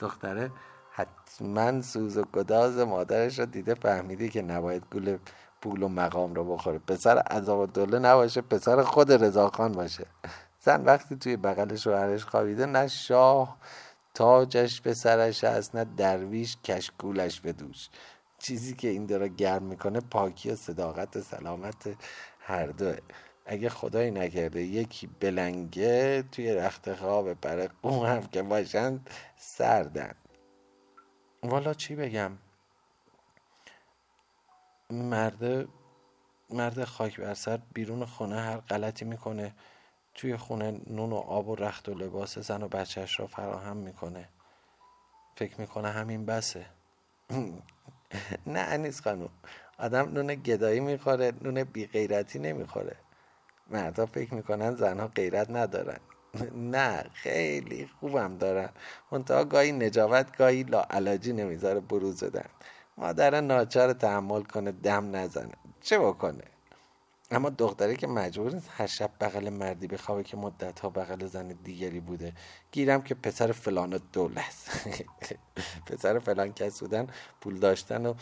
دختره 0.00 0.50
حتما 0.92 1.82
سوز 1.82 2.16
و 2.16 2.24
گداز 2.32 2.78
مادرش 2.78 3.38
رو 3.38 3.46
دیده 3.46 3.74
فهمیده 3.74 4.28
که 4.28 4.42
نباید 4.42 4.82
گول 4.90 5.18
پول 5.60 5.82
و 5.82 5.88
مقام 5.88 6.34
رو 6.34 6.54
بخوره. 6.54 6.78
پسر 6.78 7.18
عذاب 7.18 7.72
دوله 7.72 7.98
نباشه 7.98 8.40
پسر 8.40 8.82
خود 8.82 9.12
رضاخان 9.12 9.72
باشه. 9.72 10.06
زن 10.60 10.84
وقتی 10.84 11.16
توی 11.16 11.36
بغل 11.36 11.76
شوهرش 11.76 12.24
خوابیده 12.24 12.66
نه 12.66 12.88
شاه 12.88 13.56
تاجش 14.14 14.80
به 14.80 14.94
سرش 14.94 15.44
هست 15.44 15.76
نه 15.76 15.84
درویش 15.96 16.56
کشکولش 16.64 17.40
به 17.40 17.52
دوش. 17.52 17.88
چیزی 18.38 18.74
که 18.74 18.88
این 18.88 19.06
داره 19.06 19.28
گرم 19.28 19.62
می‌کنه 19.62 20.00
پاکی 20.00 20.50
و 20.50 20.56
صداقت 20.56 21.16
و 21.16 21.20
سلامت 21.20 21.96
هر 22.40 22.66
دوه 22.66 22.98
اگه 23.46 23.68
خدایی 23.68 24.10
نکرده 24.10 24.62
یکی 24.62 25.06
بلنگه 25.20 26.24
توی 26.32 26.54
رخت 26.54 26.94
خواب 26.94 27.34
برای 27.34 27.68
قوم 27.82 28.06
هم 28.06 28.22
که 28.22 28.42
باشن 28.42 29.00
سردن. 29.36 30.14
والا 31.42 31.74
چی 31.74 31.94
بگم؟ 31.96 32.32
مرد 34.90 35.68
مرد 36.50 36.84
خاک 36.84 37.20
بر 37.20 37.34
سر 37.34 37.60
بیرون 37.74 38.04
خونه 38.04 38.40
هر 38.40 38.56
غلطی 38.56 39.04
می‌کنه. 39.04 39.54
توی 40.14 40.36
خونه 40.36 40.80
نون 40.86 41.12
و 41.12 41.16
آب 41.16 41.48
و 41.48 41.54
رخت 41.56 41.88
و 41.88 41.94
لباس 41.94 42.38
زن 42.38 42.62
و 42.62 42.68
بچهش 42.68 43.20
را 43.20 43.26
فراهم 43.26 43.76
می‌کنه. 43.76 44.28
فکر 45.36 45.60
می‌کنه 45.60 45.88
همین 45.90 46.26
بسه. 46.26 46.66
نه 48.46 48.60
انیس 48.60 49.00
خانم 49.00 49.28
آدم 49.78 50.12
نون 50.12 50.34
گدایی 50.34 50.80
می‌خوره 50.80 51.32
نون 51.42 51.64
بی 51.64 51.86
غیرتی 51.86 52.38
نمی‌خوره. 52.38 52.96
مردها 53.70 54.06
فکر 54.06 54.34
می‌کنن 54.34 54.74
زنها 54.76 55.08
غیرت 55.08 55.50
ندارن. 55.50 56.00
نه 56.74 57.04
خیلی 57.12 57.90
خوبم 58.00 58.38
دارن 58.38 58.68
منتها 59.12 59.44
گاهی 59.44 59.72
نجابت 59.72 60.36
گاهی 60.36 60.62
لاعلاجی 60.62 61.32
نمی‌ذاره 61.32 61.80
بروز 61.80 62.24
بدن 62.24 62.48
مادر 62.98 63.40
ناچار 63.40 63.92
تحمل 63.92 64.42
کنه 64.42 64.72
دم 64.72 65.16
نزنه. 65.16 65.52
چه 65.80 65.98
بکنه؟ 65.98 66.44
اما 67.30 67.50
دختری 67.50 67.96
که 67.96 68.06
مجبور 68.06 68.54
نیست 68.54 68.68
هر 68.76 68.86
شب 68.86 69.10
بغل 69.20 69.48
مردی 69.48 69.86
بخوابه 69.86 70.22
که 70.22 70.36
مدت 70.36 70.80
ها 70.80 70.90
بغل 70.90 71.26
زن 71.26 71.48
دیگری 71.48 72.00
بوده. 72.00 72.32
گیرم 72.72 73.02
که 73.02 73.14
پسر 73.14 73.52
فلان 73.52 74.00
دوله 74.12 74.40
است. 74.40 74.70
پسر 75.86 76.18
فلان 76.18 76.52
کس 76.52 76.80
بودن 76.80 77.06
پول 77.40 77.58
داشتن 77.58 78.06
و 78.06 78.14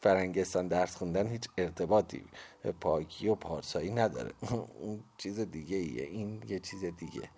فرنگستان 0.00 0.68
درس 0.68 0.96
خوندن 0.96 1.26
هیچ 1.26 1.48
ارتباطی 1.58 2.24
پاکی 2.72 3.28
و 3.28 3.36
پارسایی 3.36 3.90
نداره. 3.90 4.32
اون 4.80 5.04
چیز 5.18 5.40
دیگه 5.40 5.76
ایه 5.76 6.04
این 6.04 6.44
یه 6.48 6.60
چیز 6.60 6.84
دیگه. 6.84 7.30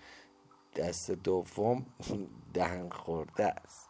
دست 0.76 1.12
دوم 1.12 1.86
دهن 2.54 2.90
خورده 2.90 3.46
است. 3.46 3.89